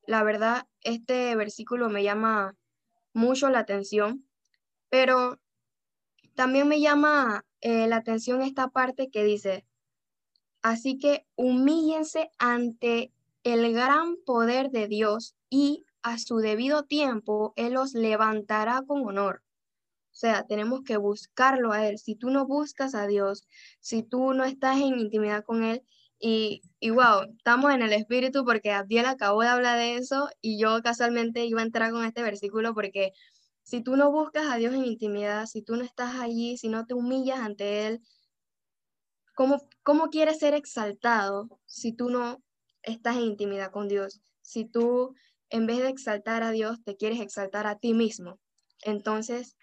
La 0.09 0.25
verdad, 0.25 0.66
este 0.81 1.37
versículo 1.37 1.88
me 1.88 2.02
llama 2.02 2.57
mucho 3.12 3.49
la 3.49 3.61
atención 3.61 4.26
pero 4.92 5.40
también 6.35 6.69
me 6.69 6.78
llama 6.78 7.47
eh, 7.62 7.87
la 7.87 7.97
atención 7.97 8.42
esta 8.42 8.69
parte 8.69 9.09
que 9.09 9.25
dice, 9.25 9.64
así 10.61 10.99
que 10.99 11.25
humíllense 11.35 12.31
ante 12.38 13.11
el 13.44 13.72
gran 13.72 14.16
poder 14.25 14.70
de 14.70 14.88
Dios 14.88 15.34
y 15.50 15.84
a 16.02 16.18
su 16.18 16.38
debido 16.38 16.84
tiempo 16.84 17.52
Él 17.56 17.75
los 17.75 17.94
levantará 17.94 18.82
con 18.87 19.06
honor. 19.06 19.42
O 20.12 20.14
sea, 20.14 20.46
tenemos 20.46 20.82
que 20.82 20.96
buscarlo 20.96 21.72
a 21.72 21.87
Él. 21.87 21.99
Si 21.99 22.16
tú 22.16 22.30
no 22.30 22.46
buscas 22.46 22.94
a 22.94 23.06
Dios, 23.06 23.49
si 23.80 24.02
tú 24.02 24.34
no 24.34 24.44
estás 24.44 24.76
en 24.76 24.99
intimidad 24.99 25.44
con 25.44 25.64
Él, 25.64 25.82
y, 26.18 26.62
y 26.78 26.90
wow, 26.90 27.34
estamos 27.37 27.72
en 27.75 27.82
el 27.82 27.92
Espíritu 27.92 28.44
porque 28.44 28.70
Abdiel 28.70 29.06
acabó 29.06 29.42
de 29.42 29.49
hablar 29.49 29.76
de 29.78 29.96
eso 29.96 30.28
y 30.40 30.56
yo 30.56 30.80
casualmente 30.80 31.44
iba 31.46 31.61
a 31.61 31.64
entrar 31.64 31.90
con 31.90 32.04
este 32.04 32.22
versículo 32.22 32.75
porque 32.75 33.12
si 33.64 33.82
tú 33.82 33.96
no 33.96 34.12
buscas 34.12 34.46
a 34.49 34.56
Dios 34.56 34.72
en 34.75 34.84
intimidad, 34.84 35.46
si 35.46 35.62
tú 35.62 35.75
no 35.75 35.82
estás 35.82 36.14
allí, 36.20 36.56
si 36.58 36.68
no 36.68 36.87
te 36.87 36.94
humillas 36.94 37.40
ante 37.40 37.87
Él, 37.88 38.02
¿cómo, 39.34 39.66
cómo 39.82 40.11
quieres 40.11 40.38
ser 40.38 40.54
exaltado 40.54 41.61
si 41.66 41.92
tú 41.92 42.08
no 42.08 42.40
estás 42.83 43.17
en 43.17 43.23
intimidad 43.23 43.71
con 43.71 43.89
Dios? 43.89 44.21
Si 44.43 44.65
tú, 44.65 45.15
en 45.51 45.67
vez 45.67 45.79
de 45.79 45.89
exaltar 45.89 46.43
a 46.43 46.51
Dios, 46.51 46.83
te 46.85 46.97
quieres 46.97 47.21
exaltar 47.21 47.67
a 47.67 47.79
ti 47.79 47.95
mismo. 47.95 48.39
Entonces, 48.83 49.57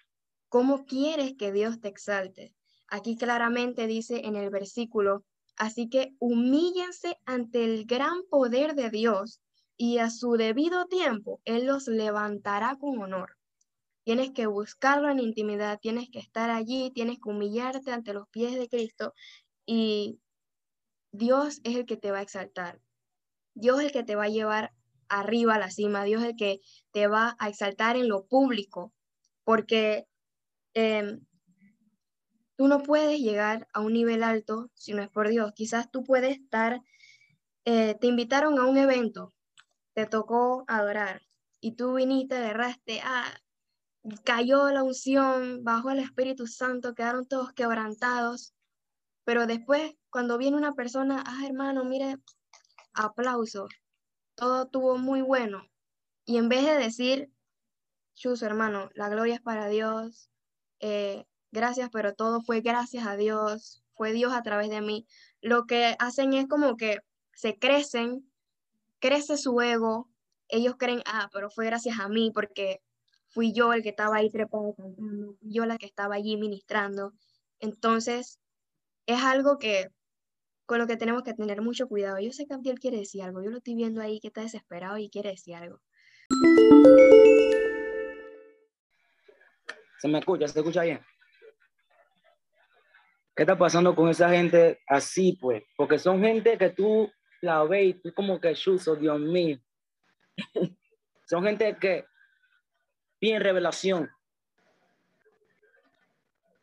¿cómo 0.48 0.86
quieres 0.86 1.36
que 1.38 1.52
Dios 1.52 1.80
te 1.82 1.90
exalte? 1.90 2.54
Aquí 2.88 3.18
claramente 3.18 3.88
dice 3.88 4.22
en 4.26 4.36
el 4.36 4.50
versículo, 4.50 5.24
así 5.58 5.90
que 5.90 6.16
humíllense 6.20 7.18
ante 7.26 7.64
el 7.64 7.86
gran 7.86 8.24
poder 8.30 8.74
de 8.74 8.90
Dios 8.90 9.42
y 9.78 10.00
a 10.00 10.10
su 10.10 10.34
debido 10.34 10.88
tiempo 10.88 11.40
Él 11.46 11.66
los 11.66 11.88
levantará 11.88 12.78
con 12.80 13.00
honor. 13.00 13.38
Tienes 14.04 14.32
que 14.32 14.48
buscarlo 14.48 15.10
en 15.10 15.20
intimidad, 15.20 15.80
tienes 15.80 16.10
que 16.10 16.20
estar 16.20 16.50
allí, 16.50 16.92
tienes 16.92 17.20
que 17.20 17.30
humillarte 17.30 17.92
ante 17.92 18.14
los 18.14 18.28
pies 18.30 18.56
de 18.56 18.68
Cristo 18.68 19.14
y 19.66 20.20
Dios 21.12 21.60
es 21.64 21.76
el 21.76 21.86
que 21.86 21.98
te 21.98 22.12
va 22.12 22.20
a 22.20 22.24
exaltar. 22.24 22.80
Dios 23.60 23.80
es 23.80 23.88
el 23.88 23.92
que 23.92 24.04
te 24.04 24.16
va 24.16 24.26
a 24.26 24.30
llevar 24.30 24.74
arriba 25.10 25.56
a 25.56 25.60
la 25.60 25.72
cima. 25.72 26.04
Dios 26.04 26.22
es 26.24 26.30
el 26.30 26.36
que 26.36 26.62
te 26.92 27.08
va 27.08 27.36
a 27.40 27.50
exaltar 27.50 27.98
en 27.98 28.08
lo 28.08 28.26
público, 28.26 28.94
porque 29.44 30.08
em, 30.74 31.26
tú 32.56 32.68
no 32.68 32.84
puedes 32.84 33.20
llegar 33.20 33.68
a 33.74 33.82
un 33.82 33.94
nivel 33.94 34.24
alto 34.24 34.70
si 34.76 34.94
no 34.94 35.02
es 35.02 35.10
por 35.10 35.30
Dios. 35.30 35.52
Quizás 35.56 35.92
tú 35.92 36.04
puedes 36.04 36.38
estar, 36.38 36.82
eh, 37.66 37.96
te 38.00 38.08
invitaron 38.08 38.60
a 38.60 38.66
un 38.66 38.78
evento, 38.78 39.34
te 39.94 40.06
tocó 40.06 40.64
adorar 40.68 41.22
y 41.60 41.76
tú 41.76 41.96
viniste, 41.96 42.36
agarraste, 42.36 43.02
ah, 43.04 43.32
cayó 44.24 44.70
la 44.72 44.84
unción, 44.84 45.64
bajó 45.64 45.92
el 45.92 46.00
Espíritu 46.00 46.48
Santo, 46.48 46.94
quedaron 46.96 47.28
todos 47.28 47.54
quebrantados. 47.54 48.54
Pero 49.26 49.46
después, 49.46 49.94
cuando 50.10 50.38
viene 50.38 50.58
una 50.58 50.74
persona, 50.74 51.24
ah, 51.26 51.46
hermano, 51.46 51.84
mire, 51.84 52.18
aplauso, 53.00 53.68
todo 54.36 54.68
tuvo 54.68 54.98
muy 54.98 55.22
bueno. 55.22 55.68
Y 56.26 56.38
en 56.38 56.50
vez 56.50 56.66
de 56.66 56.78
decir, 56.78 57.32
chus, 58.14 58.42
hermano, 58.42 58.90
la 58.94 59.10
gloria 59.10 59.36
es 59.36 59.42
para 59.42 59.68
Dios, 59.68 60.30
eh, 60.80 61.26
gracias, 61.52 61.90
pero 61.92 62.14
todo 62.14 62.42
fue 62.42 62.62
gracias 62.62 63.08
a 63.08 63.16
Dios, 63.16 63.84
fue 63.96 64.12
Dios 64.12 64.34
a 64.34 64.44
través 64.44 64.70
de 64.70 64.82
mí, 64.82 65.08
lo 65.42 65.66
que 65.66 65.96
hacen 66.00 66.34
es 66.34 66.48
como 66.48 66.78
que 66.78 67.00
se 67.34 67.58
crecen, 67.58 68.30
crece 69.00 69.38
su 69.38 69.60
ego, 69.62 70.10
ellos 70.50 70.76
creen, 70.78 71.02
ah, 71.06 71.30
pero 71.34 71.50
fue 71.50 71.66
gracias 71.66 72.00
a 72.00 72.10
mí 72.10 72.32
porque 72.34 72.82
fui 73.30 73.54
yo 73.54 73.74
el 73.74 73.84
que 73.84 73.90
estaba 73.90 74.18
ahí 74.18 74.30
trepado 74.30 74.74
cantando, 74.76 75.38
yo 75.42 75.66
la 75.66 75.78
que 75.78 75.86
estaba 75.86 76.16
allí 76.16 76.38
ministrando. 76.38 77.14
Entonces, 77.60 78.40
es 79.06 79.22
algo 79.22 79.58
que 79.58 79.92
con 80.70 80.78
lo 80.78 80.86
que 80.86 80.98
tenemos 80.98 81.24
que 81.24 81.34
tener 81.34 81.64
mucho 81.64 81.88
cuidado. 81.88 82.20
Yo 82.20 82.32
sé 82.32 82.46
que 82.46 82.54
Abdiel 82.54 82.78
quiere 82.78 82.98
decir 82.98 83.24
algo, 83.24 83.42
yo 83.42 83.50
lo 83.50 83.58
estoy 83.58 83.74
viendo 83.74 84.02
ahí 84.02 84.20
que 84.20 84.28
está 84.28 84.42
desesperado 84.42 85.00
y 85.00 85.10
quiere 85.10 85.32
decir 85.32 85.56
algo. 85.56 85.82
¿Se 89.98 90.08
me 90.08 90.20
escucha? 90.20 90.48
¿Se 90.48 90.60
escucha 90.60 90.84
bien? 90.84 91.04
¿Qué 93.36 93.42
está 93.42 93.58
pasando 93.58 93.96
con 93.96 94.10
esa 94.10 94.30
gente 94.30 94.80
así, 94.86 95.40
pues? 95.42 95.64
Porque 95.76 95.98
son 95.98 96.22
gente 96.22 96.56
que 96.56 96.70
tú 96.70 97.12
la 97.42 97.64
ves 97.64 97.88
y 97.88 97.94
tú 97.96 98.14
como 98.14 98.40
que 98.40 98.54
chuzo, 98.54 98.96
Dios 98.96 99.20
mío. 99.20 99.58
son 101.26 101.46
gente 101.46 101.78
que 101.82 102.06
piden 103.18 103.42
revelación. 103.42 104.08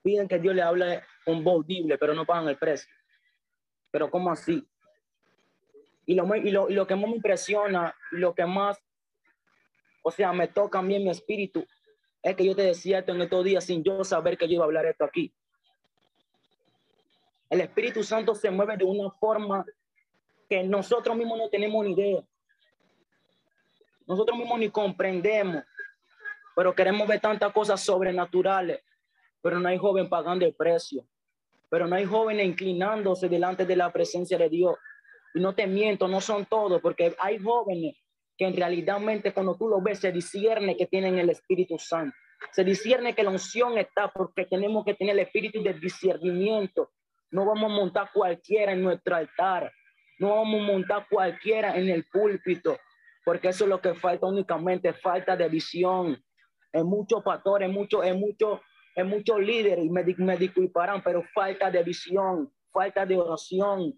Piden 0.04 0.28
que 0.28 0.38
Dios 0.38 0.54
le 0.54 0.62
hable 0.62 1.02
un 1.26 1.44
audible, 1.48 1.98
pero 1.98 2.14
no 2.14 2.24
pagan 2.24 2.48
el 2.48 2.56
precio. 2.56 2.88
Pero 3.90 4.10
¿cómo 4.10 4.30
así? 4.30 4.66
Y 6.06 6.14
lo, 6.14 6.34
y 6.36 6.50
lo, 6.50 6.70
y 6.70 6.74
lo 6.74 6.86
que 6.86 6.94
más 6.94 7.10
me 7.10 7.16
impresiona, 7.16 7.94
lo 8.12 8.34
que 8.34 8.46
más, 8.46 8.78
o 10.02 10.10
sea, 10.10 10.32
me 10.32 10.48
toca 10.48 10.78
a 10.78 10.82
mí 10.82 10.94
en 10.94 11.04
mi 11.04 11.10
espíritu, 11.10 11.66
es 12.22 12.36
que 12.36 12.44
yo 12.44 12.54
te 12.56 12.62
decía 12.62 13.00
esto 13.00 13.12
en 13.12 13.22
estos 13.22 13.44
días 13.44 13.64
sin 13.64 13.82
yo 13.82 14.02
saber 14.04 14.36
que 14.36 14.48
yo 14.48 14.54
iba 14.54 14.64
a 14.64 14.66
hablar 14.66 14.86
esto 14.86 15.04
aquí. 15.04 15.32
El 17.48 17.60
Espíritu 17.60 18.02
Santo 18.02 18.34
se 18.34 18.50
mueve 18.50 18.76
de 18.76 18.84
una 18.84 19.10
forma 19.10 19.64
que 20.48 20.62
nosotros 20.64 21.16
mismos 21.16 21.38
no 21.38 21.48
tenemos 21.48 21.84
ni 21.84 21.92
idea. 21.92 22.24
Nosotros 24.06 24.38
mismos 24.38 24.58
ni 24.58 24.70
comprendemos, 24.70 25.62
pero 26.54 26.74
queremos 26.74 27.06
ver 27.06 27.20
tantas 27.20 27.52
cosas 27.52 27.80
sobrenaturales, 27.80 28.80
pero 29.42 29.58
no 29.60 29.68
hay 29.68 29.78
joven 29.78 30.08
pagando 30.08 30.44
el 30.44 30.54
precio, 30.54 31.06
pero 31.68 31.86
no 31.86 31.96
hay 31.96 32.04
jóvenes 32.04 32.46
inclinándose 32.46 33.28
delante 33.28 33.66
de 33.66 33.76
la 33.76 33.92
presencia 33.92 34.38
de 34.38 34.48
Dios. 34.48 34.76
Y 35.34 35.40
no 35.40 35.54
te 35.54 35.66
miento, 35.66 36.08
no 36.08 36.20
son 36.20 36.46
todos, 36.46 36.80
porque 36.80 37.14
hay 37.18 37.38
jóvenes 37.38 37.96
que 38.36 38.46
en 38.46 38.56
realidad 38.56 39.00
cuando 39.34 39.56
tú 39.56 39.68
lo 39.68 39.80
ves 39.80 39.98
se 40.00 40.12
discierne 40.12 40.76
que 40.76 40.86
tienen 40.86 41.18
el 41.18 41.30
Espíritu 41.30 41.78
Santo. 41.78 42.16
Se 42.52 42.64
discierne 42.64 43.14
que 43.14 43.22
la 43.22 43.30
unción 43.30 43.78
está 43.78 44.08
porque 44.08 44.44
tenemos 44.44 44.84
que 44.84 44.94
tener 44.94 45.14
el 45.14 45.20
espíritu 45.20 45.62
de 45.62 45.74
discernimiento. 45.74 46.90
No 47.30 47.46
vamos 47.46 47.70
a 47.70 47.74
montar 47.74 48.10
cualquiera 48.12 48.72
en 48.72 48.82
nuestro 48.82 49.16
altar. 49.16 49.72
No 50.18 50.36
vamos 50.36 50.60
a 50.60 50.72
montar 50.72 51.06
cualquiera 51.10 51.76
en 51.76 51.88
el 51.88 52.04
púlpito, 52.04 52.78
porque 53.24 53.48
eso 53.48 53.64
es 53.64 53.70
lo 53.70 53.80
que 53.80 53.94
falta 53.94 54.26
únicamente, 54.26 54.92
falta 54.94 55.36
de 55.36 55.48
visión. 55.48 56.22
En 56.72 56.86
muchos 56.86 57.22
pastores, 57.22 57.68
en 57.68 57.74
muchos, 57.74 58.04
en 58.04 58.20
muchos, 58.20 58.60
en 58.96 59.08
muchos 59.08 59.38
líderes, 59.40 59.84
y 59.84 59.90
me, 59.90 60.02
me 60.02 60.36
disculparán, 60.36 61.02
pero 61.02 61.22
falta 61.34 61.70
de 61.70 61.82
visión, 61.82 62.50
falta 62.72 63.04
de 63.04 63.16
oración. 63.16 63.94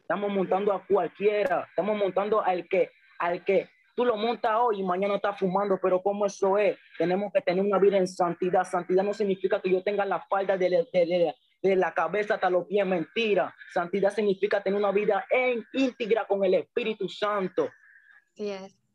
Estamos 0.00 0.32
montando 0.32 0.72
a 0.72 0.84
cualquiera, 0.84 1.66
estamos 1.68 1.96
montando 1.96 2.42
al 2.42 2.66
que, 2.66 2.90
al 3.18 3.44
que 3.44 3.68
tú 3.94 4.04
lo 4.04 4.16
montas 4.16 4.52
hoy 4.58 4.80
y 4.80 4.82
mañana 4.82 5.16
está 5.16 5.34
fumando, 5.34 5.78
pero 5.80 6.02
¿cómo 6.02 6.24
eso 6.24 6.56
es? 6.56 6.76
Tenemos 6.98 7.32
que 7.32 7.42
tener 7.42 7.64
una 7.64 7.78
vida 7.78 7.98
en 7.98 8.08
santidad. 8.08 8.64
Santidad 8.64 9.04
no 9.04 9.12
significa 9.12 9.60
que 9.60 9.70
yo 9.70 9.82
tenga 9.82 10.06
la 10.06 10.20
falda 10.20 10.56
de, 10.56 10.86
de, 10.90 11.34
de 11.62 11.76
la 11.76 11.92
cabeza 11.92 12.34
hasta 12.34 12.48
los 12.48 12.66
pies, 12.66 12.86
mentira. 12.86 13.54
Santidad 13.72 14.10
significa 14.10 14.62
tener 14.62 14.78
una 14.78 14.90
vida 14.90 15.26
en 15.30 15.64
íntegra 15.74 16.26
con 16.26 16.44
el 16.44 16.54
Espíritu 16.54 17.08
Santo. 17.08 17.68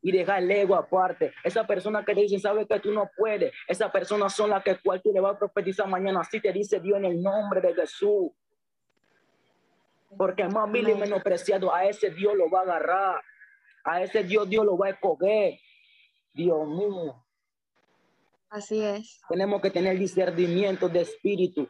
Y 0.02 0.12
dejar 0.12 0.42
el 0.42 0.50
ego 0.50 0.74
aparte. 0.74 1.32
Esa 1.44 1.66
persona 1.66 2.04
que 2.04 2.14
te 2.14 2.22
dice, 2.22 2.38
sabe 2.38 2.66
que 2.66 2.80
tú 2.80 2.92
no 2.92 3.10
puedes. 3.16 3.52
Esa 3.68 3.92
persona 3.92 4.30
son 4.30 4.50
las 4.50 4.62
que 4.64 4.78
cual 4.78 5.02
tú 5.02 5.12
le 5.12 5.20
vas 5.20 5.36
a 5.36 5.38
profetizar 5.38 5.86
mañana. 5.86 6.20
Así 6.20 6.40
te 6.40 6.52
dice 6.52 6.80
Dios 6.80 6.98
en 6.98 7.04
el 7.04 7.22
nombre 7.22 7.60
de 7.60 7.74
Jesús. 7.74 8.30
Porque 10.16 10.44
más 10.48 10.70
vil 10.72 10.88
y 10.88 10.94
menospreciado, 10.94 11.72
a 11.72 11.84
ese 11.84 12.10
Dios 12.10 12.34
lo 12.34 12.50
va 12.50 12.60
a 12.60 12.62
agarrar. 12.62 13.22
A 13.84 14.02
ese 14.02 14.24
Dios, 14.24 14.48
Dios 14.48 14.64
lo 14.64 14.76
va 14.76 14.86
a 14.86 14.90
escoger. 14.90 15.58
Dios 16.32 16.66
mío. 16.66 17.24
Así 18.48 18.82
es. 18.82 19.20
Tenemos 19.28 19.60
que 19.60 19.70
tener 19.70 19.98
discernimiento 19.98 20.88
de 20.88 21.02
espíritu 21.02 21.68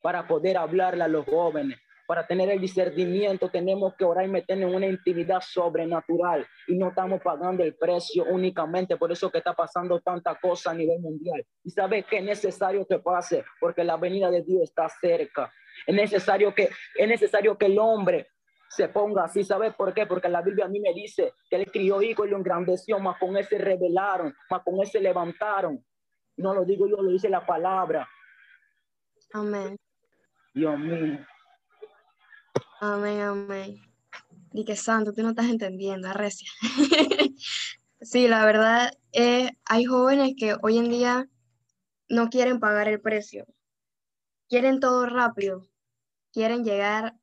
para 0.00 0.26
poder 0.26 0.56
hablarle 0.56 1.04
a 1.04 1.08
los 1.08 1.26
jóvenes. 1.26 1.78
Para 2.10 2.26
tener 2.26 2.50
el 2.50 2.60
discernimiento 2.60 3.50
tenemos 3.50 3.94
que 3.94 4.04
orar 4.04 4.24
y 4.24 4.28
meternos 4.28 4.68
en 4.68 4.74
una 4.74 4.86
intimidad 4.88 5.40
sobrenatural 5.40 6.44
y 6.66 6.76
no 6.76 6.88
estamos 6.88 7.22
pagando 7.22 7.62
el 7.62 7.76
precio 7.76 8.24
únicamente. 8.24 8.96
Por 8.96 9.12
eso 9.12 9.30
que 9.30 9.38
está 9.38 9.54
pasando 9.54 10.00
tanta 10.00 10.34
cosa 10.34 10.72
a 10.72 10.74
nivel 10.74 10.98
mundial. 10.98 11.46
Y 11.62 11.70
sabes 11.70 12.04
que 12.06 12.18
es 12.18 12.24
necesario 12.24 12.84
que 12.84 12.98
pase 12.98 13.44
porque 13.60 13.84
la 13.84 13.96
venida 13.96 14.28
de 14.28 14.42
Dios 14.42 14.64
está 14.64 14.88
cerca. 14.88 15.52
Es 15.86 15.94
necesario 15.94 16.52
que, 16.52 16.70
es 16.96 17.08
necesario 17.08 17.56
que 17.56 17.66
el 17.66 17.78
hombre 17.78 18.26
se 18.70 18.88
ponga 18.88 19.26
así. 19.26 19.44
¿Sabes 19.44 19.72
por 19.76 19.94
qué? 19.94 20.04
Porque 20.04 20.28
la 20.28 20.42
Biblia 20.42 20.64
a 20.64 20.68
mí 20.68 20.80
me 20.80 20.92
dice 20.92 21.34
que 21.48 21.58
él 21.58 21.70
crió 21.70 22.02
hijo 22.02 22.26
y 22.26 22.30
lo 22.30 22.38
engrandeció, 22.38 22.98
más 22.98 23.20
con 23.20 23.36
ese 23.36 23.56
rebelaron, 23.56 24.34
más 24.50 24.64
con 24.64 24.82
ese 24.82 24.98
levantaron. 24.98 25.78
No 26.38 26.54
lo 26.54 26.64
digo 26.64 26.88
yo, 26.88 26.96
lo 27.00 27.12
dice 27.12 27.28
la 27.28 27.46
palabra. 27.46 28.08
Amén. 29.32 29.76
Dios 30.52 30.76
mío. 30.76 31.24
Amén, 32.82 33.20
amén. 33.20 33.78
Y 34.54 34.64
que 34.64 34.74
santo, 34.74 35.12
tú 35.12 35.22
no 35.22 35.30
estás 35.30 35.50
entendiendo, 35.50 36.08
arrecia. 36.08 36.50
sí, 38.00 38.26
la 38.26 38.42
verdad, 38.46 38.90
eh, 39.12 39.50
hay 39.66 39.84
jóvenes 39.84 40.32
que 40.34 40.56
hoy 40.62 40.78
en 40.78 40.88
día 40.88 41.28
no 42.08 42.30
quieren 42.30 42.58
pagar 42.58 42.88
el 42.88 42.98
precio. 42.98 43.44
Quieren 44.48 44.80
todo 44.80 45.04
rápido. 45.04 45.68
Quieren 46.32 46.64
llegar 46.64 47.16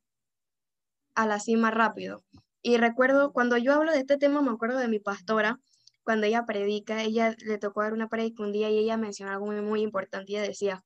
a 1.15 1.25
la 1.25 1.39
cima 1.39 1.71
rápido. 1.71 2.23
Y 2.61 2.77
recuerdo, 2.77 3.33
cuando 3.33 3.57
yo 3.57 3.73
hablo 3.73 3.91
de 3.91 4.01
este 4.01 4.17
tema, 4.17 4.43
me 4.43 4.51
acuerdo 4.51 4.77
de 4.77 4.87
mi 4.87 4.99
pastora, 4.99 5.59
cuando 6.03 6.27
ella 6.27 6.45
predica, 6.45 7.01
ella 7.01 7.35
le 7.39 7.57
tocó 7.57 7.81
dar 7.81 7.93
una 7.93 8.09
predica 8.09 8.43
un 8.43 8.51
día 8.51 8.69
y 8.69 8.77
ella 8.77 8.95
mencionó 8.95 9.31
algo 9.31 9.47
muy, 9.47 9.61
muy 9.61 9.81
importante. 9.81 10.33
Ella 10.33 10.43
decía, 10.43 10.83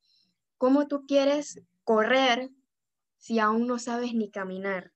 ¿cómo 0.57 0.87
tú 0.87 1.05
quieres 1.05 1.61
correr 1.83 2.51
si 3.21 3.37
aún 3.37 3.67
no 3.67 3.77
sabes 3.77 4.15
ni 4.15 4.31
caminar? 4.31 4.91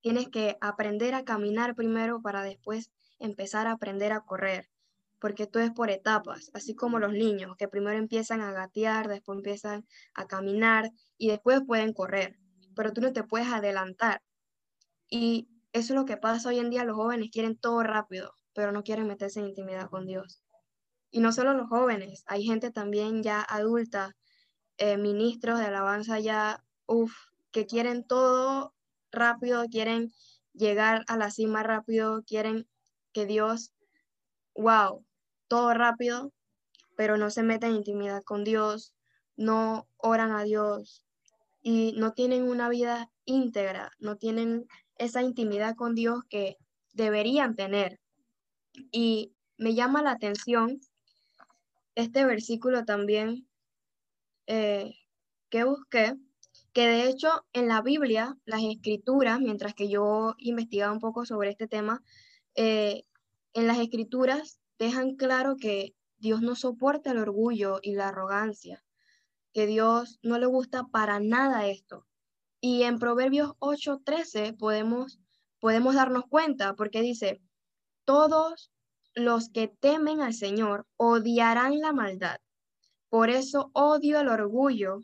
Tienes 0.00 0.28
que 0.28 0.56
aprender 0.62 1.14
a 1.14 1.24
caminar 1.24 1.74
primero 1.74 2.22
para 2.22 2.42
después 2.42 2.90
empezar 3.18 3.66
a 3.66 3.72
aprender 3.72 4.12
a 4.12 4.22
correr, 4.22 4.70
porque 5.18 5.46
todo 5.46 5.62
es 5.62 5.70
por 5.70 5.90
etapas, 5.90 6.50
así 6.54 6.74
como 6.74 6.98
los 6.98 7.12
niños 7.12 7.54
que 7.58 7.68
primero 7.68 7.98
empiezan 7.98 8.40
a 8.40 8.52
gatear, 8.52 9.08
después 9.08 9.36
empiezan 9.36 9.86
a 10.14 10.26
caminar 10.26 10.90
y 11.18 11.28
después 11.28 11.60
pueden 11.66 11.92
correr, 11.92 12.38
pero 12.74 12.94
tú 12.94 13.02
no 13.02 13.12
te 13.12 13.22
puedes 13.22 13.48
adelantar. 13.48 14.22
Y 15.10 15.48
eso 15.72 15.92
es 15.92 16.00
lo 16.00 16.06
que 16.06 16.16
pasa 16.16 16.48
hoy 16.48 16.58
en 16.58 16.70
día, 16.70 16.84
los 16.84 16.96
jóvenes 16.96 17.28
quieren 17.30 17.58
todo 17.58 17.82
rápido, 17.82 18.34
pero 18.54 18.72
no 18.72 18.82
quieren 18.82 19.06
meterse 19.06 19.40
en 19.40 19.48
intimidad 19.48 19.90
con 19.90 20.06
Dios. 20.06 20.42
Y 21.10 21.20
no 21.20 21.32
solo 21.32 21.52
los 21.52 21.68
jóvenes, 21.68 22.24
hay 22.26 22.44
gente 22.44 22.70
también 22.70 23.22
ya 23.22 23.42
adulta, 23.42 24.16
eh, 24.78 24.96
ministros 24.96 25.58
de 25.58 25.66
alabanza 25.66 26.18
ya, 26.18 26.64
uff, 26.86 27.25
que 27.56 27.64
quieren 27.64 28.04
todo 28.04 28.74
rápido, 29.10 29.64
quieren 29.70 30.12
llegar 30.52 31.06
a 31.08 31.16
la 31.16 31.30
cima 31.30 31.62
rápido, 31.62 32.22
quieren 32.22 32.68
que 33.14 33.24
Dios, 33.24 33.72
wow, 34.54 35.06
todo 35.48 35.72
rápido, 35.72 36.34
pero 36.98 37.16
no 37.16 37.30
se 37.30 37.42
meten 37.42 37.70
en 37.70 37.76
intimidad 37.76 38.22
con 38.24 38.44
Dios, 38.44 38.92
no 39.36 39.88
oran 39.96 40.32
a 40.32 40.42
Dios 40.42 41.02
y 41.62 41.94
no 41.96 42.12
tienen 42.12 42.46
una 42.46 42.68
vida 42.68 43.10
íntegra, 43.24 43.90
no 44.00 44.18
tienen 44.18 44.66
esa 44.96 45.22
intimidad 45.22 45.76
con 45.76 45.94
Dios 45.94 46.24
que 46.28 46.58
deberían 46.92 47.54
tener. 47.54 47.98
Y 48.92 49.32
me 49.56 49.74
llama 49.74 50.02
la 50.02 50.10
atención 50.10 50.78
este 51.94 52.26
versículo 52.26 52.84
también 52.84 53.48
eh, 54.46 54.92
que 55.48 55.64
busqué, 55.64 56.18
que 56.76 56.86
de 56.86 57.08
hecho 57.08 57.30
en 57.54 57.68
la 57.68 57.80
Biblia, 57.80 58.36
las 58.44 58.60
escrituras, 58.62 59.40
mientras 59.40 59.72
que 59.72 59.88
yo 59.88 60.34
investigaba 60.36 60.92
un 60.92 61.00
poco 61.00 61.24
sobre 61.24 61.48
este 61.48 61.66
tema, 61.66 62.02
eh, 62.54 63.04
en 63.54 63.66
las 63.66 63.78
escrituras 63.78 64.60
dejan 64.78 65.16
claro 65.16 65.56
que 65.56 65.94
Dios 66.18 66.42
no 66.42 66.54
soporta 66.54 67.12
el 67.12 67.18
orgullo 67.18 67.78
y 67.80 67.94
la 67.94 68.08
arrogancia, 68.08 68.84
que 69.54 69.66
Dios 69.66 70.18
no 70.22 70.38
le 70.38 70.44
gusta 70.44 70.84
para 70.92 71.18
nada 71.18 71.66
esto. 71.66 72.06
Y 72.60 72.82
en 72.82 72.98
Proverbios 72.98 73.54
8:13 73.58 74.52
podemos, 74.52 75.18
podemos 75.60 75.94
darnos 75.94 76.24
cuenta, 76.28 76.74
porque 76.74 77.00
dice, 77.00 77.40
todos 78.04 78.70
los 79.14 79.48
que 79.48 79.68
temen 79.68 80.20
al 80.20 80.34
Señor 80.34 80.86
odiarán 80.98 81.80
la 81.80 81.94
maldad. 81.94 82.36
Por 83.08 83.30
eso 83.30 83.70
odio 83.72 84.20
el 84.20 84.28
orgullo 84.28 85.00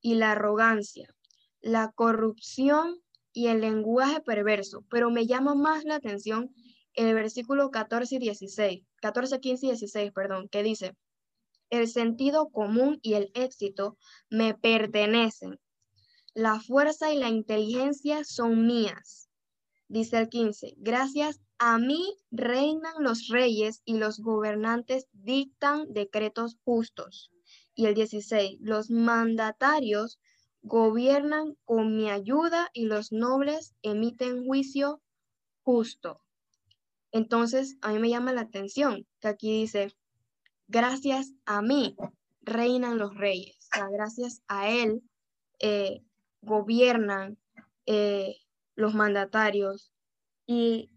y 0.00 0.14
la 0.14 0.32
arrogancia, 0.32 1.14
la 1.60 1.92
corrupción 1.92 3.00
y 3.32 3.48
el 3.48 3.60
lenguaje 3.60 4.20
perverso. 4.20 4.84
Pero 4.90 5.10
me 5.10 5.26
llama 5.26 5.54
más 5.54 5.84
la 5.84 5.96
atención 5.96 6.54
el 6.94 7.14
versículo 7.14 7.70
14 7.70 8.16
y 8.16 8.18
16, 8.18 8.82
14, 9.00 9.40
15 9.40 9.66
y 9.66 9.68
16, 9.70 10.12
perdón, 10.12 10.48
que 10.48 10.62
dice, 10.62 10.96
el 11.70 11.88
sentido 11.88 12.48
común 12.48 12.98
y 13.02 13.14
el 13.14 13.30
éxito 13.34 13.98
me 14.30 14.54
pertenecen 14.54 15.58
la 16.38 16.60
fuerza 16.60 17.12
y 17.12 17.18
la 17.18 17.28
inteligencia 17.28 18.22
son 18.22 18.64
mías. 18.64 19.28
Dice 19.88 20.18
el 20.18 20.28
15, 20.28 20.74
gracias 20.76 21.40
a 21.58 21.78
mí 21.78 22.16
reinan 22.30 22.94
los 23.00 23.26
reyes 23.26 23.82
y 23.84 23.98
los 23.98 24.20
gobernantes 24.20 25.08
dictan 25.12 25.92
decretos 25.92 26.56
justos. 26.62 27.32
Y 27.78 27.86
el 27.86 27.94
16, 27.94 28.58
los 28.60 28.90
mandatarios 28.90 30.18
gobiernan 30.62 31.56
con 31.64 31.96
mi 31.96 32.10
ayuda 32.10 32.70
y 32.72 32.86
los 32.86 33.12
nobles 33.12 33.76
emiten 33.82 34.44
juicio 34.44 35.00
justo. 35.62 36.20
Entonces, 37.12 37.76
a 37.80 37.92
mí 37.92 38.00
me 38.00 38.08
llama 38.08 38.32
la 38.32 38.40
atención 38.40 39.06
que 39.20 39.28
aquí 39.28 39.60
dice, 39.60 39.94
gracias 40.66 41.32
a 41.44 41.62
mí 41.62 41.94
reinan 42.40 42.98
los 42.98 43.14
reyes, 43.14 43.68
gracias 43.92 44.42
a 44.48 44.68
él 44.68 45.04
eh, 45.60 46.02
gobiernan 46.42 47.38
eh, 47.86 48.38
los 48.74 48.92
mandatarios 48.94 49.92
y 50.46 50.90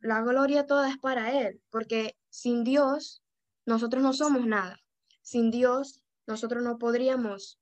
la 0.00 0.20
gloria 0.20 0.66
toda 0.66 0.90
es 0.90 0.98
para 0.98 1.40
Él, 1.40 1.62
porque 1.70 2.18
sin 2.28 2.64
Dios 2.64 3.22
nosotros 3.64 4.02
no 4.02 4.12
somos 4.12 4.46
nada. 4.46 4.78
Sin 5.22 5.50
Dios 5.50 6.02
nosotros 6.28 6.62
no 6.62 6.78
podríamos 6.78 7.58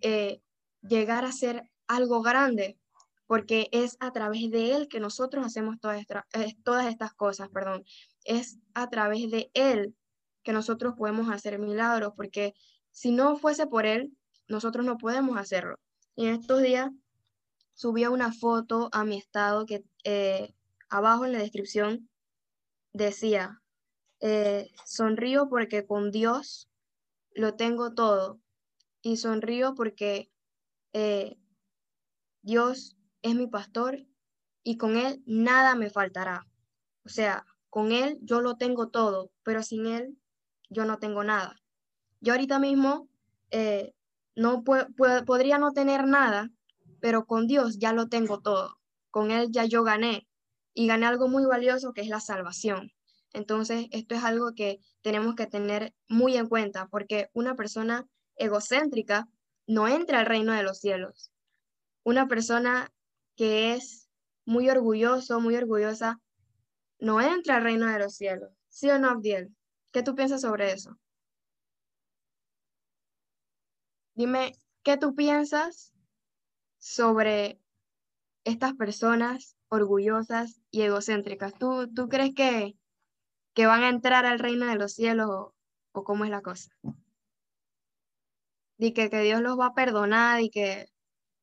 eh, 0.00 0.42
llegar 0.82 1.24
a 1.24 1.32
ser 1.32 1.70
algo 1.86 2.22
grande, 2.22 2.78
porque 3.26 3.68
es 3.72 3.96
a 4.00 4.12
través 4.12 4.50
de 4.50 4.74
Él 4.74 4.88
que 4.88 5.00
nosotros 5.00 5.44
hacemos 5.44 5.80
todas, 5.80 6.04
eh, 6.34 6.56
todas 6.64 6.86
estas 6.86 7.14
cosas, 7.14 7.48
perdón. 7.48 7.84
es 8.24 8.58
a 8.74 8.88
través 8.88 9.30
de 9.30 9.50
Él 9.54 9.96
que 10.42 10.52
nosotros 10.52 10.94
podemos 10.96 11.30
hacer 11.30 11.58
milagros, 11.58 12.12
porque 12.16 12.54
si 12.90 13.12
no 13.12 13.36
fuese 13.36 13.66
por 13.66 13.86
Él, 13.86 14.16
nosotros 14.48 14.84
no 14.84 14.98
podemos 14.98 15.38
hacerlo. 15.38 15.78
Y 16.16 16.26
en 16.26 16.34
estos 16.34 16.62
días 16.62 16.90
subí 17.74 18.04
una 18.06 18.32
foto 18.32 18.88
a 18.92 19.04
mi 19.04 19.16
estado 19.16 19.64
que 19.66 19.84
eh, 20.04 20.54
abajo 20.88 21.24
en 21.24 21.32
la 21.32 21.38
descripción 21.38 22.08
decía, 22.92 23.60
eh, 24.20 24.70
sonrío 24.84 25.48
porque 25.48 25.86
con 25.86 26.10
Dios 26.10 26.69
lo 27.34 27.54
tengo 27.54 27.94
todo 27.94 28.40
y 29.02 29.16
sonrío 29.16 29.74
porque 29.74 30.30
eh, 30.92 31.38
Dios 32.42 32.96
es 33.22 33.34
mi 33.34 33.46
pastor 33.46 34.06
y 34.62 34.76
con 34.76 34.96
Él 34.96 35.22
nada 35.26 35.74
me 35.74 35.90
faltará. 35.90 36.46
O 37.04 37.08
sea, 37.08 37.44
con 37.68 37.92
Él 37.92 38.18
yo 38.22 38.40
lo 38.40 38.56
tengo 38.56 38.88
todo, 38.88 39.32
pero 39.42 39.62
sin 39.62 39.86
Él 39.86 40.18
yo 40.68 40.84
no 40.84 40.98
tengo 40.98 41.24
nada. 41.24 41.56
Yo 42.20 42.34
ahorita 42.34 42.58
mismo 42.58 43.08
eh, 43.50 43.94
no 44.34 44.62
podría 44.64 45.58
no 45.58 45.72
tener 45.72 46.06
nada, 46.06 46.50
pero 47.00 47.26
con 47.26 47.46
Dios 47.46 47.78
ya 47.78 47.92
lo 47.92 48.08
tengo 48.08 48.40
todo. 48.40 48.78
Con 49.10 49.30
Él 49.30 49.48
ya 49.50 49.64
yo 49.64 49.82
gané 49.82 50.28
y 50.74 50.86
gané 50.86 51.06
algo 51.06 51.28
muy 51.28 51.44
valioso 51.44 51.92
que 51.92 52.02
es 52.02 52.08
la 52.08 52.20
salvación. 52.20 52.92
Entonces, 53.32 53.86
esto 53.90 54.14
es 54.14 54.24
algo 54.24 54.54
que 54.54 54.80
tenemos 55.02 55.34
que 55.34 55.46
tener 55.46 55.94
muy 56.08 56.36
en 56.36 56.48
cuenta 56.48 56.88
porque 56.88 57.30
una 57.32 57.54
persona 57.54 58.06
egocéntrica 58.36 59.28
no 59.66 59.86
entra 59.86 60.20
al 60.20 60.26
reino 60.26 60.52
de 60.52 60.62
los 60.62 60.80
cielos. 60.80 61.30
Una 62.02 62.26
persona 62.26 62.92
que 63.36 63.74
es 63.74 64.08
muy 64.44 64.68
orgulloso, 64.68 65.40
muy 65.40 65.54
orgullosa, 65.56 66.20
no 66.98 67.20
entra 67.20 67.56
al 67.56 67.62
reino 67.62 67.86
de 67.86 67.98
los 67.98 68.16
cielos. 68.16 68.50
¿Sí 68.68 68.90
o 68.90 68.98
no, 68.98 69.10
Abdiel? 69.10 69.54
¿Qué 69.92 70.02
tú 70.02 70.14
piensas 70.14 70.40
sobre 70.40 70.72
eso? 70.72 70.98
Dime, 74.14 74.56
¿qué 74.82 74.96
tú 74.96 75.14
piensas 75.14 75.92
sobre 76.78 77.60
estas 78.44 78.74
personas 78.74 79.56
orgullosas 79.68 80.60
y 80.70 80.82
egocéntricas? 80.82 81.54
¿Tú, 81.58 81.92
tú 81.92 82.08
crees 82.08 82.34
que, 82.34 82.76
que 83.54 83.66
van 83.66 83.82
a 83.82 83.88
entrar 83.88 84.26
al 84.26 84.38
reino 84.38 84.66
de 84.66 84.76
los 84.76 84.94
cielos 84.94 85.28
o, 85.28 85.54
o 85.92 86.04
cómo 86.04 86.24
es 86.24 86.30
la 86.30 86.42
cosa? 86.42 86.70
Y 88.78 88.92
que, 88.92 89.10
que 89.10 89.20
Dios 89.20 89.40
los 89.40 89.58
va 89.58 89.66
a 89.66 89.74
perdonar 89.74 90.40
y 90.40 90.50
que 90.50 90.88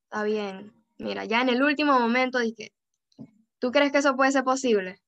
está 0.04 0.24
bien. 0.24 0.74
Mira, 0.98 1.26
ya 1.26 1.42
en 1.42 1.50
el 1.50 1.62
último 1.62 2.00
momento 2.00 2.40
dije, 2.40 2.74
¿tú 3.60 3.72
crees 3.72 3.92
que 3.92 4.00
eso 4.00 4.16
puede 4.16 4.32
ser 4.32 4.44
posible? 4.44 5.00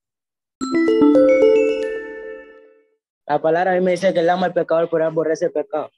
La 3.26 3.42
palabra 3.42 3.72
a 3.72 3.76
mí 3.76 3.82
me 3.82 3.92
dice 3.92 4.14
que 4.14 4.20
el 4.20 4.30
ama 4.30 4.48
al 4.48 4.54
pecador 4.54 4.90
por 4.90 5.02
aborrecer 5.02 5.48
el 5.48 5.54
pecado. 5.54 5.92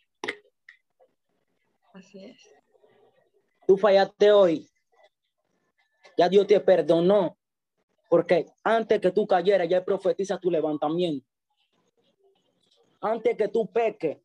Así 1.94 2.26
es. 2.26 2.42
Tú 3.68 3.78
fallaste 3.78 4.32
hoy. 4.32 4.70
Ya 6.18 6.30
Dios 6.30 6.48
te 6.48 6.60
perdonó. 6.60 7.38
Porque 8.12 8.46
antes 8.62 9.00
que 9.00 9.10
tú 9.10 9.26
cayeras, 9.26 9.70
ya 9.70 9.86
profetiza 9.86 10.38
tu 10.38 10.52
levantamiento. 10.52 11.26
Antes 13.00 13.38
que 13.38 13.48
tú 13.48 13.66
peques, 13.72 14.18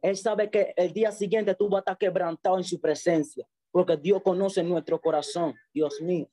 Él 0.00 0.16
sabe 0.16 0.50
que 0.50 0.74
el 0.76 0.92
día 0.92 1.12
siguiente 1.12 1.54
tú 1.54 1.68
vas 1.68 1.78
a 1.78 1.82
estar 1.82 1.98
quebrantado 1.98 2.58
en 2.58 2.64
su 2.64 2.80
presencia. 2.80 3.46
Porque 3.70 3.96
Dios 3.96 4.22
conoce 4.24 4.64
nuestro 4.64 5.00
corazón. 5.00 5.54
Dios 5.72 6.00
mío. 6.00 6.28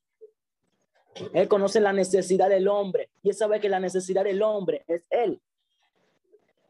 Él 1.32 1.48
conoce 1.48 1.80
la 1.80 1.94
necesidad 1.94 2.50
del 2.50 2.68
hombre 2.68 3.12
y 3.22 3.30
él 3.30 3.36
sabe 3.36 3.60
que 3.60 3.70
la 3.70 3.80
necesidad 3.80 4.24
del 4.24 4.42
hombre 4.42 4.84
es 4.88 5.06
Él. 5.12 5.40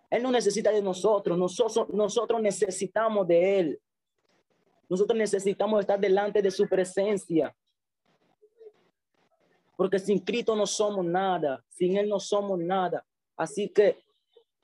Él 0.09 0.21
no 0.21 0.31
necesita 0.31 0.69
de 0.69 0.81
nosotros, 0.81 1.37
nosotros, 1.37 1.87
nosotros 1.93 2.41
necesitamos 2.41 3.25
de 3.25 3.59
Él. 3.59 3.81
Nosotros 4.89 5.17
necesitamos 5.17 5.79
estar 5.79 5.97
delante 5.97 6.41
de 6.41 6.51
su 6.51 6.67
presencia. 6.67 7.55
Porque 9.79 9.97
sin 9.97 10.19
Cristo 10.19 10.57
no 10.57 10.67
somos 10.67 11.05
nada, 11.05 11.63
sin 11.69 11.95
Él 11.95 12.09
no 12.09 12.19
somos 12.19 12.59
nada. 12.59 13.05
Así 13.37 13.69
que 13.69 14.03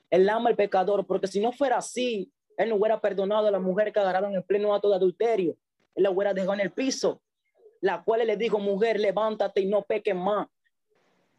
Él 0.10 0.28
ama 0.28 0.50
al 0.50 0.58
pecador, 0.58 1.08
porque 1.08 1.28
si 1.28 1.40
no 1.40 1.54
fuera 1.54 1.78
así, 1.78 2.30
Él 2.58 2.68
no 2.68 2.76
hubiera 2.76 3.00
perdonado 3.00 3.48
a 3.48 3.52
la 3.52 3.60
mujer 3.60 3.94
que 3.94 4.00
agarraron 4.02 4.36
en 4.36 4.44
pleno 4.44 4.76
acto 4.76 4.90
de 4.90 4.98
adulterio. 4.98 5.56
Él 5.96 6.04
la 6.04 6.12
hubiera 6.12 6.34
dejado 6.34 6.56
en 6.56 6.60
el 6.60 6.74
piso 6.74 7.22
la 7.86 8.04
cual 8.04 8.26
le 8.26 8.36
dijo, 8.36 8.58
mujer, 8.58 9.00
levántate 9.00 9.62
y 9.62 9.68
no 9.68 9.84
peques 9.84 10.16
más. 10.16 10.48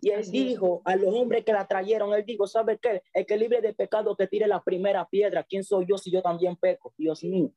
Y 0.00 0.10
él 0.10 0.30
dijo 0.30 0.80
a 0.84 0.94
los 0.94 1.12
hombres 1.12 1.44
que 1.44 1.52
la 1.52 1.66
trajeron, 1.66 2.14
él 2.14 2.24
dijo, 2.24 2.46
¿sabe 2.46 2.78
qué? 2.78 3.02
El 3.12 3.26
que 3.26 3.36
libre 3.36 3.60
de 3.60 3.74
pecado 3.74 4.14
que 4.14 4.28
tire 4.28 4.46
la 4.46 4.62
primera 4.62 5.04
piedra. 5.08 5.42
¿Quién 5.42 5.64
soy 5.64 5.86
yo 5.88 5.98
si 5.98 6.08
yo 6.10 6.22
también 6.22 6.54
peco? 6.54 6.94
Dios 6.96 7.24
mío. 7.24 7.50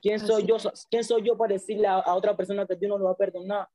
¿Quién 0.00 0.18
soy 0.18 0.46
yo? 0.46 0.56
¿Quién 0.90 1.04
soy 1.04 1.22
yo 1.22 1.36
para 1.36 1.52
decirle 1.52 1.86
a, 1.86 2.14
otra 2.14 2.34
persona 2.34 2.66
que 2.66 2.76
Dios 2.76 2.88
no 2.88 2.96
lo 2.96 3.04
va 3.04 3.10
a 3.10 3.16
perdonar? 3.16 3.68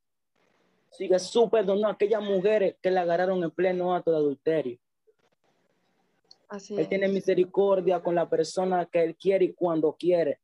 Jesús 0.92 1.50
perdonó 1.52 1.88
a 1.88 1.92
aquellas 1.92 2.24
mujeres 2.24 2.76
que 2.82 2.92
la 2.92 3.02
agarraron 3.02 3.44
en 3.44 3.52
pleno 3.52 3.94
acto 3.94 4.12
de 4.12 4.18
adulterio. 4.18 4.80
él 6.70 6.88
tiene 6.88 7.08
misericordia 7.08 8.02
con 8.02 8.16
la 8.16 8.30
persona 8.30 8.86
que 8.86 9.04
él 9.04 9.16
quiere 9.16 9.46
y 9.46 9.54
cuando 9.54 9.94
quiere. 9.94 10.40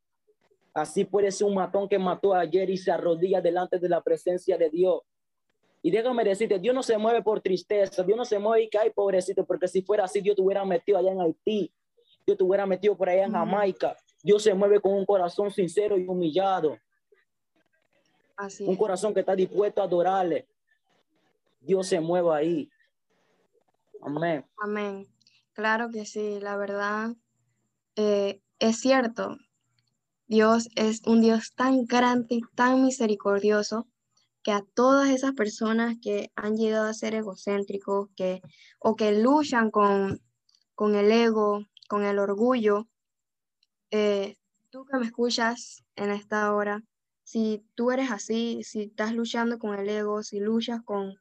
Así 0.74 1.06
puede 1.06 1.32
ser 1.32 1.48
un 1.48 1.56
matón 1.56 1.88
que 1.88 2.00
mató 2.00 2.34
ayer 2.34 2.70
y 2.70 2.78
se 2.78 2.92
arrodilla 2.92 3.42
delante 3.42 3.80
de 3.80 3.90
la 3.90 4.02
presencia 4.02 4.58
de 4.58 4.70
Dios. 4.70 5.02
Y 5.82 5.92
déjame 5.92 6.24
decirte, 6.24 6.60
Dios 6.60 6.74
no 6.74 6.82
se 6.82 6.98
mueve 6.98 7.22
por 7.22 7.42
tristeza, 7.42 8.04
Dios 8.04 8.18
no 8.18 8.26
se 8.26 8.40
mueve 8.40 8.64
y 8.64 8.70
que 8.70 8.78
hay 8.78 8.90
pobrecito, 8.90 9.46
porque 9.46 9.68
si 9.68 9.82
fuera 9.82 10.06
así, 10.06 10.22
Dios 10.22 10.36
te 10.36 10.42
hubiera 10.42 10.64
metido 10.66 10.98
allá 10.98 11.12
en 11.12 11.22
Haití, 11.22 11.72
Dios 12.26 12.38
te 12.38 12.44
hubiera 12.44 12.66
metido 12.66 12.96
por 12.96 13.10
allá 13.10 13.26
en 13.26 13.34
Jamaica. 13.34 13.96
Dios 14.24 14.42
se 14.42 14.54
mueve 14.54 14.80
con 14.80 14.94
un 14.94 15.06
corazón 15.06 15.52
sincero 15.52 15.98
y 15.98 16.08
humillado. 16.08 16.78
Así 18.36 18.66
un 18.66 18.76
corazón 18.76 19.14
que 19.14 19.22
está 19.22 19.36
dispuesto 19.36 19.82
a 19.82 19.86
adorarle. 19.86 20.48
Dios 21.62 21.88
se 21.88 22.00
mueve 22.00 22.34
ahí. 22.34 22.70
Amén. 24.02 24.46
Amén. 24.58 25.08
Claro 25.54 25.90
que 25.90 26.06
sí, 26.06 26.40
la 26.42 26.58
verdad 26.58 27.16
eh, 27.96 28.42
es 28.60 28.80
cierto. 28.80 29.38
Dios 30.28 30.70
es 30.76 31.02
un 31.06 31.22
Dios 31.22 31.54
tan 31.56 31.86
grande 31.86 32.36
y 32.36 32.42
tan 32.56 32.84
misericordioso 32.84 33.88
que 34.42 34.52
a 34.52 34.64
todas 34.74 35.10
esas 35.10 35.34
personas 35.34 35.96
que 36.02 36.32
han 36.36 36.58
llegado 36.58 36.88
a 36.88 36.94
ser 36.94 37.16
egocéntricos 37.16 38.10
que, 38.16 38.42
o 38.80 38.96
que 38.96 39.14
luchan 39.14 39.72
con, 39.72 40.22
con 40.76 40.96
el 40.96 41.12
ego, 41.12 41.66
con 41.88 42.04
el 42.04 42.20
orgullo, 42.20 42.88
eh, 43.92 44.38
tú 44.70 44.86
que 44.86 44.98
me 44.98 45.06
escuchas 45.06 45.86
en 45.96 46.12
esta 46.12 46.54
hora, 46.54 46.84
si 47.24 47.66
tú 47.76 47.92
eres 47.92 48.12
así, 48.12 48.62
si 48.64 48.84
estás 48.84 49.14
luchando 49.14 49.60
con 49.60 49.78
el 49.78 49.90
ego, 49.90 50.24
si 50.24 50.40
luchas 50.40 50.82
con, 50.84 51.16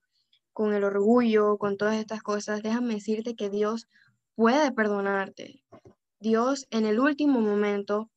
con 0.53 0.75
el 0.75 0.85
orgullo, 0.85 1.59
con 1.59 1.77
todas 1.77 1.97
estas 1.97 2.23
cosas, 2.23 2.63
déjame 2.63 2.95
decirte 2.95 3.37
que 3.37 3.51
Dios 3.51 3.89
puede 4.35 4.73
perdonarte. 4.73 5.63
Dios 6.21 6.67
en 6.71 6.87
el 6.87 7.01
último 7.01 7.41
momento 7.41 8.11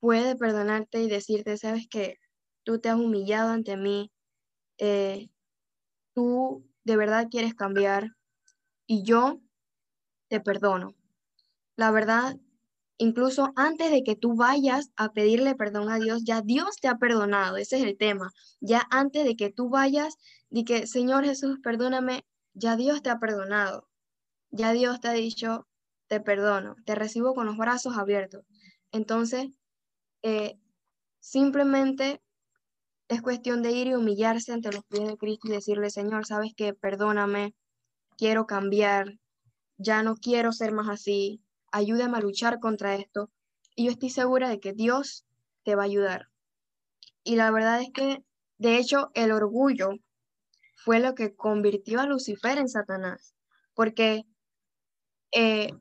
puede 0.00 0.36
perdonarte 0.36 1.02
y 1.02 1.08
decirte, 1.08 1.56
sabes 1.56 1.88
que 1.88 2.18
tú 2.64 2.78
te 2.78 2.88
has 2.88 2.96
humillado 2.96 3.50
ante 3.50 3.76
mí, 3.76 4.12
eh, 4.78 5.28
tú 6.14 6.66
de 6.84 6.96
verdad 6.96 7.28
quieres 7.30 7.54
cambiar 7.54 8.12
y 8.86 9.02
yo 9.02 9.40
te 10.28 10.40
perdono. 10.40 10.94
La 11.76 11.90
verdad, 11.90 12.36
incluso 12.98 13.52
antes 13.56 13.90
de 13.90 14.02
que 14.02 14.16
tú 14.16 14.34
vayas 14.34 14.90
a 14.96 15.12
pedirle 15.12 15.54
perdón 15.54 15.90
a 15.90 15.98
Dios, 15.98 16.24
ya 16.24 16.40
Dios 16.40 16.76
te 16.80 16.88
ha 16.88 16.96
perdonado, 16.96 17.56
ese 17.56 17.76
es 17.76 17.84
el 17.84 17.96
tema. 17.96 18.30
Ya 18.60 18.86
antes 18.90 19.24
de 19.24 19.36
que 19.36 19.50
tú 19.50 19.68
vayas, 19.68 20.16
di 20.50 20.64
que, 20.64 20.86
Señor 20.86 21.24
Jesús, 21.24 21.58
perdóname, 21.62 22.24
ya 22.54 22.76
Dios 22.76 23.02
te 23.02 23.10
ha 23.10 23.18
perdonado. 23.18 23.88
Ya 24.50 24.72
Dios 24.72 25.00
te 25.00 25.08
ha 25.08 25.12
dicho, 25.12 25.66
te 26.08 26.20
perdono, 26.20 26.76
te 26.84 26.94
recibo 26.94 27.34
con 27.34 27.46
los 27.46 27.56
brazos 27.56 27.96
abiertos. 27.98 28.44
Entonces, 28.92 29.48
eh, 30.22 30.58
simplemente 31.20 32.22
es 33.08 33.22
cuestión 33.22 33.62
de 33.62 33.72
ir 33.72 33.88
y 33.88 33.94
humillarse 33.94 34.52
ante 34.52 34.72
los 34.72 34.84
pies 34.84 35.06
de 35.06 35.16
Cristo 35.16 35.48
y 35.48 35.52
decirle, 35.52 35.90
Señor, 35.90 36.26
sabes 36.26 36.52
que 36.56 36.74
perdóname, 36.74 37.54
quiero 38.16 38.46
cambiar, 38.46 39.18
ya 39.76 40.02
no 40.02 40.16
quiero 40.16 40.52
ser 40.52 40.72
más 40.72 40.88
así, 40.88 41.42
ayúdame 41.76 42.18
a 42.18 42.20
luchar 42.20 42.58
contra 42.60 42.94
esto. 42.94 43.30
Y 43.74 43.86
yo 43.86 43.90
estoy 43.90 44.10
segura 44.10 44.48
de 44.48 44.60
que 44.60 44.72
Dios 44.72 45.26
te 45.62 45.74
va 45.74 45.82
a 45.82 45.86
ayudar. 45.86 46.28
Y 47.22 47.36
la 47.36 47.50
verdad 47.50 47.80
es 47.80 47.90
que, 47.92 48.24
de 48.58 48.78
hecho, 48.78 49.10
el 49.14 49.32
orgullo 49.32 49.90
fue 50.76 51.00
lo 51.00 51.14
que 51.14 51.34
convirtió 51.34 52.00
a 52.00 52.06
Lucifer 52.06 52.58
en 52.58 52.68
Satanás, 52.68 53.34
porque 53.74 54.24
eh, 55.32 55.72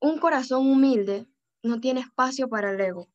un 0.00 0.18
corazón 0.18 0.66
humilde 0.66 1.26
no 1.62 1.80
tiene 1.80 2.00
espacio 2.00 2.48
para 2.48 2.70
el 2.70 2.80
ego 2.80 3.08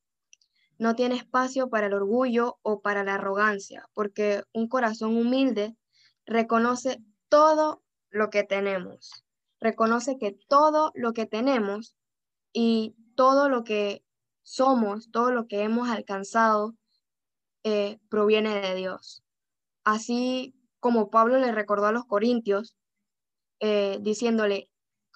no 0.80 0.96
tiene 0.96 1.16
espacio 1.16 1.70
para 1.70 1.88
el 1.88 1.94
orgullo 1.94 2.58
o 2.64 2.82
para 2.82 3.04
la 3.04 3.16
arrogancia, 3.16 3.88
porque 3.94 4.44
un 4.54 4.68
corazón 4.70 5.18
humilde 5.18 5.76
reconoce 6.26 7.04
todo 7.28 7.84
lo 8.10 8.30
que 8.30 8.44
tenemos. 8.44 9.26
reconoce 9.62 10.18
que 10.18 10.40
todo 10.48 10.94
lo 10.96 11.12
que 11.12 11.26
tenemos 11.26 11.94
y 12.54 12.96
todo 13.16 13.50
lo 13.50 13.64
que 13.64 14.04
somos, 14.44 15.12
todo 15.12 15.32
lo 15.32 15.48
que 15.48 15.64
hemos 15.64 15.90
alcanzado, 15.90 16.76
eh, 17.64 18.00
proviene 18.10 18.62
de 18.62 18.76
Dios. 18.76 19.24
Así 19.84 20.56
como 20.80 21.10
Pablo 21.10 21.38
le 21.38 21.52
recordó 21.52 21.88
a 21.88 21.92
los 21.92 22.06
corintios, 22.06 22.76
eh, 23.60 24.00
diciéndole, 24.02 24.70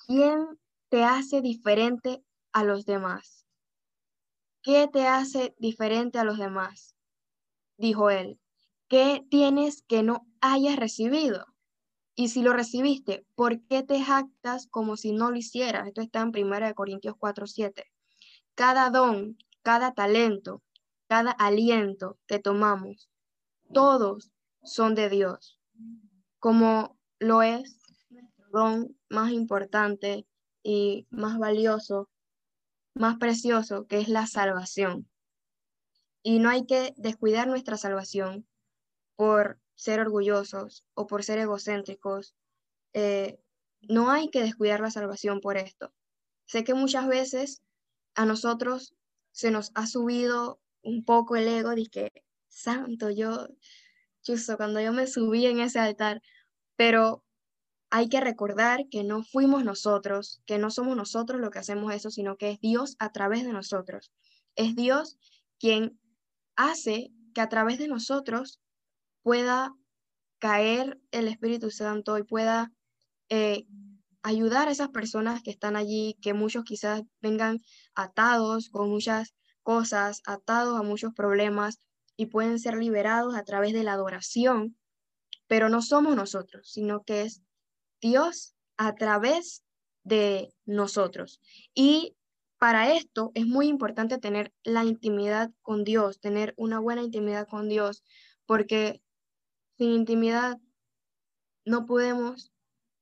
¿quién 0.05 0.59
te 0.89 1.03
hace 1.03 1.41
diferente 1.41 2.23
a 2.51 2.63
los 2.63 2.85
demás? 2.85 3.45
¿Qué 4.61 4.87
te 4.91 5.07
hace 5.07 5.55
diferente 5.57 6.19
a 6.19 6.23
los 6.23 6.37
demás? 6.37 6.95
Dijo 7.77 8.09
él, 8.09 8.39
¿qué 8.87 9.25
tienes 9.29 9.83
que 9.83 10.03
no 10.03 10.27
hayas 10.41 10.75
recibido? 10.75 11.52
Y 12.15 12.29
si 12.29 12.41
lo 12.41 12.53
recibiste, 12.53 13.25
¿por 13.35 13.61
qué 13.65 13.81
te 13.83 14.01
jactas 14.01 14.67
como 14.67 14.97
si 14.97 15.13
no 15.13 15.31
lo 15.31 15.37
hicieras? 15.37 15.87
Esto 15.87 16.01
está 16.01 16.21
en 16.21 16.29
1 16.29 16.75
Corintios 16.75 17.15
4, 17.17 17.47
7. 17.47 17.85
Cada 18.55 18.89
don, 18.91 19.37
cada 19.63 19.93
talento, 19.93 20.61
cada 21.07 21.31
aliento 21.31 22.19
que 22.27 22.37
tomamos, 22.37 23.09
todos 23.73 24.31
son 24.63 24.93
de 24.93 25.09
Dios, 25.09 25.59
como 26.39 26.97
lo 27.19 27.41
es 27.41 27.79
nuestro 28.09 28.45
don 28.51 28.97
más 29.09 29.31
importante 29.31 30.27
y 30.61 31.07
más 31.09 31.39
valioso, 31.39 32.09
más 32.93 33.17
precioso, 33.17 33.87
que 33.87 33.99
es 33.99 34.07
la 34.07 34.27
salvación. 34.27 35.09
Y 36.21 36.39
no 36.39 36.49
hay 36.49 36.65
que 36.65 36.93
descuidar 36.95 37.47
nuestra 37.47 37.75
salvación 37.75 38.47
por 39.15 39.59
ser 39.75 39.99
orgullosos 39.99 40.85
o 40.93 41.07
por 41.07 41.23
ser 41.23 41.39
egocéntricos. 41.39 42.35
Eh, 42.93 43.39
no 43.81 44.11
hay 44.11 44.29
que 44.29 44.41
descuidar 44.41 44.79
la 44.79 44.91
salvación 44.91 45.41
por 45.41 45.57
esto. 45.57 45.93
Sé 46.45 46.63
que 46.63 46.73
muchas 46.73 47.07
veces 47.07 47.61
a 48.15 48.25
nosotros 48.25 48.95
se 49.31 49.51
nos 49.51 49.71
ha 49.75 49.87
subido 49.87 50.59
un 50.83 51.03
poco 51.03 51.35
el 51.35 51.47
ego 51.47 51.71
de 51.71 51.87
que, 51.87 52.11
santo, 52.47 53.09
yo, 53.09 53.47
justo 54.25 54.57
cuando 54.57 54.79
yo 54.79 54.93
me 54.93 55.07
subí 55.07 55.45
en 55.45 55.59
ese 55.59 55.79
altar, 55.79 56.21
pero 56.75 57.23
hay 57.89 58.09
que 58.09 58.21
recordar 58.21 58.87
que 58.89 59.03
no 59.03 59.23
fuimos 59.23 59.63
nosotros, 59.63 60.41
que 60.45 60.57
no 60.57 60.71
somos 60.71 60.97
nosotros 60.97 61.39
lo 61.39 61.51
que 61.51 61.59
hacemos 61.59 61.93
eso, 61.93 62.09
sino 62.09 62.37
que 62.37 62.51
es 62.51 62.59
Dios 62.59 62.95
a 62.99 63.11
través 63.11 63.43
de 63.43 63.53
nosotros. 63.53 64.11
Es 64.55 64.75
Dios 64.75 65.17
quien 65.59 65.99
hace 66.55 67.11
que 67.33 67.41
a 67.41 67.49
través 67.49 67.79
de 67.79 67.87
nosotros 67.87 68.59
pueda 69.23 69.73
caer 70.39 70.99
el 71.11 71.27
Espíritu 71.27 71.71
Santo 71.71 72.17
y 72.17 72.23
pueda 72.23 72.71
eh, 73.29 73.65
ayudar 74.21 74.67
a 74.67 74.71
esas 74.71 74.89
personas 74.89 75.41
que 75.41 75.51
están 75.51 75.75
allí, 75.75 76.17
que 76.21 76.33
muchos 76.33 76.63
quizás 76.63 77.03
vengan 77.21 77.59
atados 77.95 78.69
con 78.69 78.89
muchas 78.89 79.33
cosas, 79.63 80.21
atados 80.25 80.79
a 80.79 80.83
muchos 80.83 81.13
problemas 81.13 81.79
y 82.15 82.27
pueden 82.27 82.59
ser 82.59 82.77
liberados 82.77 83.35
a 83.35 83.43
través 83.43 83.73
de 83.73 83.83
la 83.83 83.93
adoración, 83.93 84.77
pero 85.47 85.69
no 85.69 85.81
somos 85.81 86.15
nosotros, 86.15 86.69
sino 86.71 87.03
que 87.03 87.23
es 87.23 87.41
Dios 88.01 88.55
a 88.77 88.95
través 88.95 89.63
de 90.03 90.53
nosotros. 90.65 91.41
Y 91.73 92.15
para 92.57 92.93
esto 92.93 93.31
es 93.33 93.45
muy 93.45 93.67
importante 93.67 94.17
tener 94.17 94.53
la 94.63 94.83
intimidad 94.85 95.51
con 95.61 95.83
Dios, 95.83 96.19
tener 96.19 96.53
una 96.57 96.79
buena 96.79 97.01
intimidad 97.01 97.47
con 97.47 97.67
Dios, 97.67 98.03
porque 98.45 99.01
sin 99.77 99.91
intimidad 99.91 100.59
no 101.65 101.85
podemos 101.85 102.51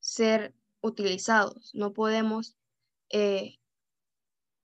ser 0.00 0.54
utilizados, 0.80 1.70
no 1.74 1.92
podemos 1.92 2.56
eh, 3.10 3.58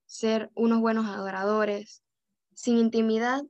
ser 0.05 0.51
unos 0.55 0.79
buenos 0.79 1.07
adoradores. 1.07 2.03
Sin 2.53 2.77
intimidad 2.77 3.43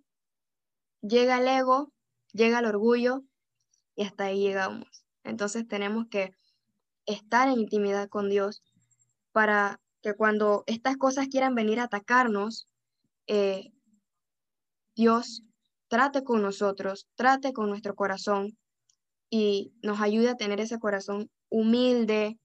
llega 1.01 1.39
el 1.39 1.47
ego, 1.47 1.91
llega 2.33 2.59
el 2.59 2.65
orgullo 2.65 3.23
y 3.95 4.03
hasta 4.03 4.25
ahí 4.25 4.41
llegamos. 4.41 5.05
Entonces 5.23 5.67
tenemos 5.67 6.07
que 6.09 6.33
estar 7.05 7.47
en 7.47 7.59
intimidad 7.59 8.09
con 8.09 8.29
Dios 8.29 8.63
para 9.31 9.79
que 10.01 10.13
cuando 10.13 10.63
estas 10.67 10.97
cosas 10.97 11.27
quieran 11.27 11.55
venir 11.55 11.79
a 11.79 11.83
atacarnos, 11.83 12.67
eh, 13.27 13.71
Dios 14.95 15.43
trate 15.89 16.23
con 16.23 16.41
nosotros, 16.41 17.07
trate 17.15 17.51
con 17.51 17.69
nuestro 17.69 17.95
corazón 17.95 18.57
y 19.29 19.73
nos 19.83 19.99
ayude 19.99 20.29
a 20.29 20.37
tener 20.37 20.61
ese 20.61 20.79
corazón 20.79 21.29
humilde 21.49 22.39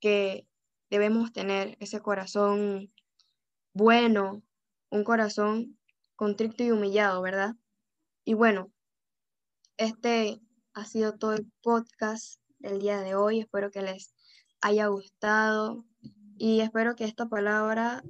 que 0.00 0.46
debemos 0.90 1.32
tener, 1.32 1.76
ese 1.80 2.00
corazón 2.00 2.92
bueno, 3.72 4.42
un 4.90 5.04
corazón 5.04 5.78
contrito 6.16 6.64
y 6.64 6.72
humillado, 6.72 7.22
¿verdad? 7.22 7.54
Y 8.24 8.34
bueno, 8.34 8.72
este 9.76 10.40
ha 10.74 10.84
sido 10.84 11.16
todo 11.16 11.34
el 11.34 11.50
podcast 11.62 12.40
del 12.58 12.80
día 12.80 13.00
de 13.00 13.14
hoy. 13.14 13.40
Espero 13.40 13.70
que 13.70 13.82
les 13.82 14.14
haya 14.60 14.88
gustado 14.88 15.84
y 16.36 16.60
espero 16.60 16.96
que 16.96 17.04
esta 17.04 17.28
palabra 17.28 18.02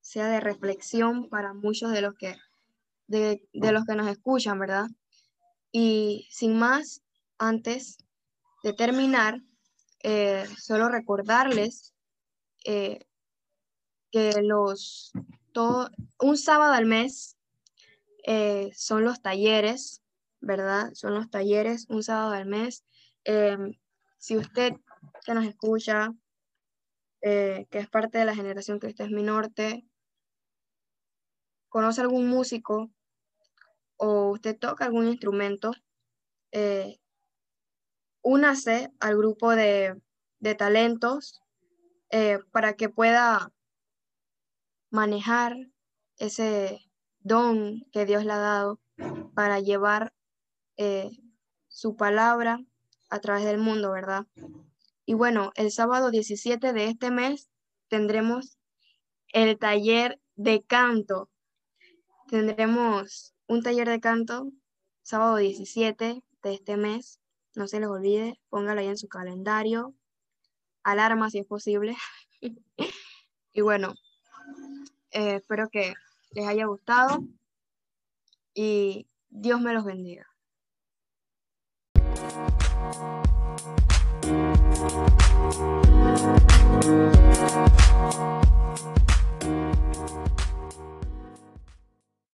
sea 0.00 0.28
de 0.28 0.40
reflexión 0.40 1.28
para 1.28 1.54
muchos 1.54 1.92
de 1.92 2.02
los 2.02 2.14
que 2.14 2.36
de, 3.08 3.42
los 3.52 3.84
que 3.84 3.94
nos 3.94 4.06
escuchan, 4.06 4.58
¿verdad? 4.58 4.86
Y 5.72 6.28
sin 6.30 6.58
más, 6.58 7.02
antes 7.38 7.98
de 8.62 8.72
terminar, 8.72 9.40
eh, 10.02 10.46
solo 10.58 10.88
recordarles 10.88 11.94
eh, 12.64 13.00
que 14.12 14.42
los, 14.42 15.12
todo, 15.52 15.90
un 16.20 16.36
sábado 16.36 16.72
al 16.74 16.86
mes 16.86 17.36
eh, 18.24 18.70
son 18.74 19.04
los 19.04 19.20
talleres, 19.20 20.02
¿verdad? 20.40 20.90
Son 20.94 21.14
los 21.14 21.30
talleres, 21.30 21.86
un 21.88 22.02
sábado 22.02 22.32
al 22.32 22.46
mes. 22.46 22.84
Si 24.18 24.36
usted 24.36 24.72
que 25.24 25.34
nos 25.34 25.44
escucha, 25.44 26.14
que 27.20 27.66
es 27.70 27.90
parte 27.90 28.18
de 28.18 28.24
la 28.24 28.34
generación 28.34 28.80
que 28.80 28.86
usted 28.86 29.04
es 29.04 29.10
mi 29.10 29.22
norte, 29.22 29.86
conoce 31.68 32.00
algún 32.00 32.26
músico 32.28 32.90
o 33.98 34.30
usted 34.30 34.58
toca 34.58 34.86
algún 34.86 35.08
instrumento, 35.08 35.72
eh, 36.52 36.98
únase 38.22 38.90
al 39.00 39.16
grupo 39.16 39.54
de, 39.54 40.00
talentos 40.56 41.42
eh, 42.10 42.38
para 42.52 42.74
que 42.74 42.88
pueda 42.88 43.52
manejar 44.90 45.56
ese 46.16 46.80
don 47.18 47.84
que 47.92 48.06
Dios 48.06 48.24
le 48.24 48.32
ha 48.32 48.38
dado 48.38 48.80
para 49.34 49.60
llevar 49.60 50.14
eh, 50.76 51.10
su 51.68 51.96
palabra 51.96 52.60
a 53.10 53.18
través 53.20 53.44
del 53.44 53.58
mundo, 53.58 53.90
¿verdad? 53.92 54.26
Y 55.04 55.14
bueno, 55.14 55.52
el 55.56 55.70
sábado 55.70 56.10
17 56.10 56.72
de 56.72 56.86
este 56.86 57.10
mes 57.10 57.48
tendremos 57.88 58.58
el 59.32 59.58
taller 59.58 60.20
de 60.36 60.62
canto. 60.62 61.30
Tendremos 62.28 63.34
un 63.48 63.62
taller 63.62 63.88
de 63.88 63.98
canto, 63.98 64.52
sábado 65.02 65.36
17 65.36 66.22
de 66.42 66.54
este 66.54 66.76
mes. 66.76 67.18
No 67.56 67.66
se 67.66 67.80
les 67.80 67.88
olvide, 67.88 68.38
póngalo 68.50 68.80
ahí 68.80 68.86
en 68.86 68.98
su 68.98 69.08
calendario. 69.08 69.94
Alarma 70.84 71.30
si 71.30 71.38
es 71.38 71.46
posible. 71.46 71.96
y 73.52 73.60
bueno, 73.62 73.94
eh, 75.10 75.36
espero 75.36 75.68
que 75.70 75.94
les 76.32 76.46
haya 76.46 76.66
gustado 76.66 77.24
y 78.54 79.08
Dios 79.30 79.60
me 79.60 79.72
los 79.72 79.84
bendiga. 79.84 80.26